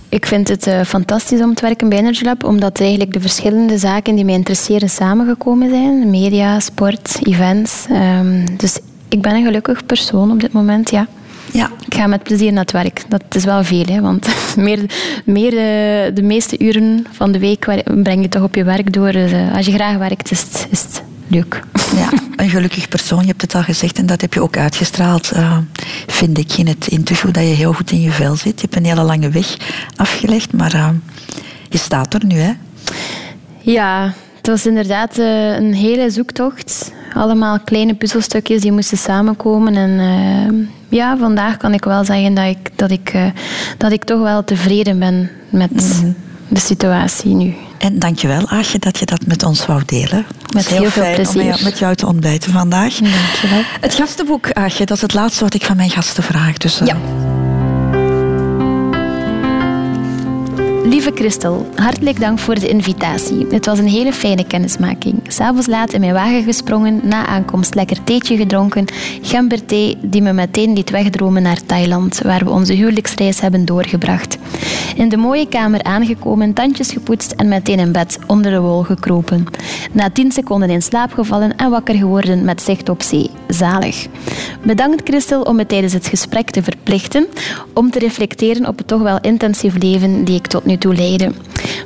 [0.08, 3.78] Ik vind het uh, fantastisch om te werken bij Energy Lab, omdat eigenlijk de verschillende
[3.78, 6.10] zaken die mij interesseren samengekomen zijn.
[6.10, 7.86] Media, sport, events.
[7.90, 8.78] Um, dus
[9.08, 11.06] ik ben een gelukkig persoon op dit moment, ja.
[11.52, 11.70] Ja.
[11.86, 13.04] Ik ga met plezier naar het werk.
[13.08, 14.78] Dat is wel veel, hè, want meer,
[15.24, 17.66] meer de, de meeste uren van de week
[18.02, 19.12] breng je toch op je werk door.
[19.12, 21.62] Dus, uh, als je graag werkt, is het, is het leuk.
[21.96, 22.08] Ja,
[22.44, 25.58] een gelukkig persoon, je hebt het al gezegd en dat heb je ook uitgestraald, uh,
[26.06, 28.60] vind ik in het interview, dat je heel goed in je vel zit.
[28.60, 29.56] Je hebt een hele lange weg
[29.96, 30.88] afgelegd, maar uh,
[31.68, 32.52] je staat er nu, hè?
[33.58, 36.92] Ja, het was inderdaad uh, een hele zoektocht.
[37.14, 39.76] Allemaal kleine puzzelstukjes die moesten samenkomen.
[39.76, 39.98] En
[40.90, 43.32] ja, vandaag kan ik wel zeggen dat ik, dat ik,
[43.76, 46.14] dat ik toch wel tevreden ben met mm
[46.50, 47.54] de situatie nu.
[47.78, 50.26] En dankjewel, Aagje, dat je dat met ons wou delen.
[50.54, 51.54] Met heel, heel, veel plezier.
[51.54, 52.94] Om met jou te ontbijten vandaag.
[52.94, 53.62] Dankjewel.
[53.80, 56.56] Het gastenboek, Aagje, dat is het laatste wat ik van mijn gasten vraag.
[56.56, 56.86] Dus, uh...
[56.86, 56.96] Ja.
[60.90, 63.46] Lieve Christel, hartelijk dank voor de invitatie.
[63.50, 65.20] Het was een hele fijne kennismaking.
[65.26, 68.84] S'avonds laat in mijn wagen gesprongen, na aankomst lekker theetje gedronken,
[69.22, 74.38] gemberthee die me meteen liet wegdromen naar Thailand, waar we onze huwelijksreis hebben doorgebracht.
[74.96, 79.46] In de mooie kamer aangekomen, tandjes gepoetst en meteen in bed onder de wol gekropen.
[79.92, 84.06] Na tien seconden in slaap gevallen en wakker geworden met zicht op zee zalig.
[84.62, 87.26] Bedankt Christel om me tijdens het gesprek te verplichten
[87.74, 91.32] om te reflecteren op het toch wel intensief leven die ik tot nu toe leidde.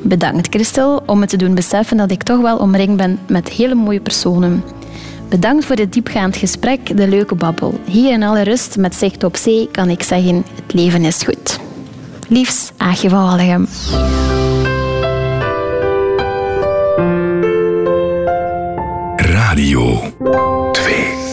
[0.03, 3.75] Bedankt Christel om me te doen beseffen dat ik toch wel omringd ben met hele
[3.75, 4.63] mooie personen.
[5.29, 7.81] Bedankt voor dit diepgaand gesprek, de leuke babbel.
[7.85, 11.59] Hier in alle rust, met zicht op zee, kan ik zeggen, het leven is goed.
[12.29, 13.69] Liefs, Aagje van
[19.17, 20.01] Radio
[20.73, 21.24] 2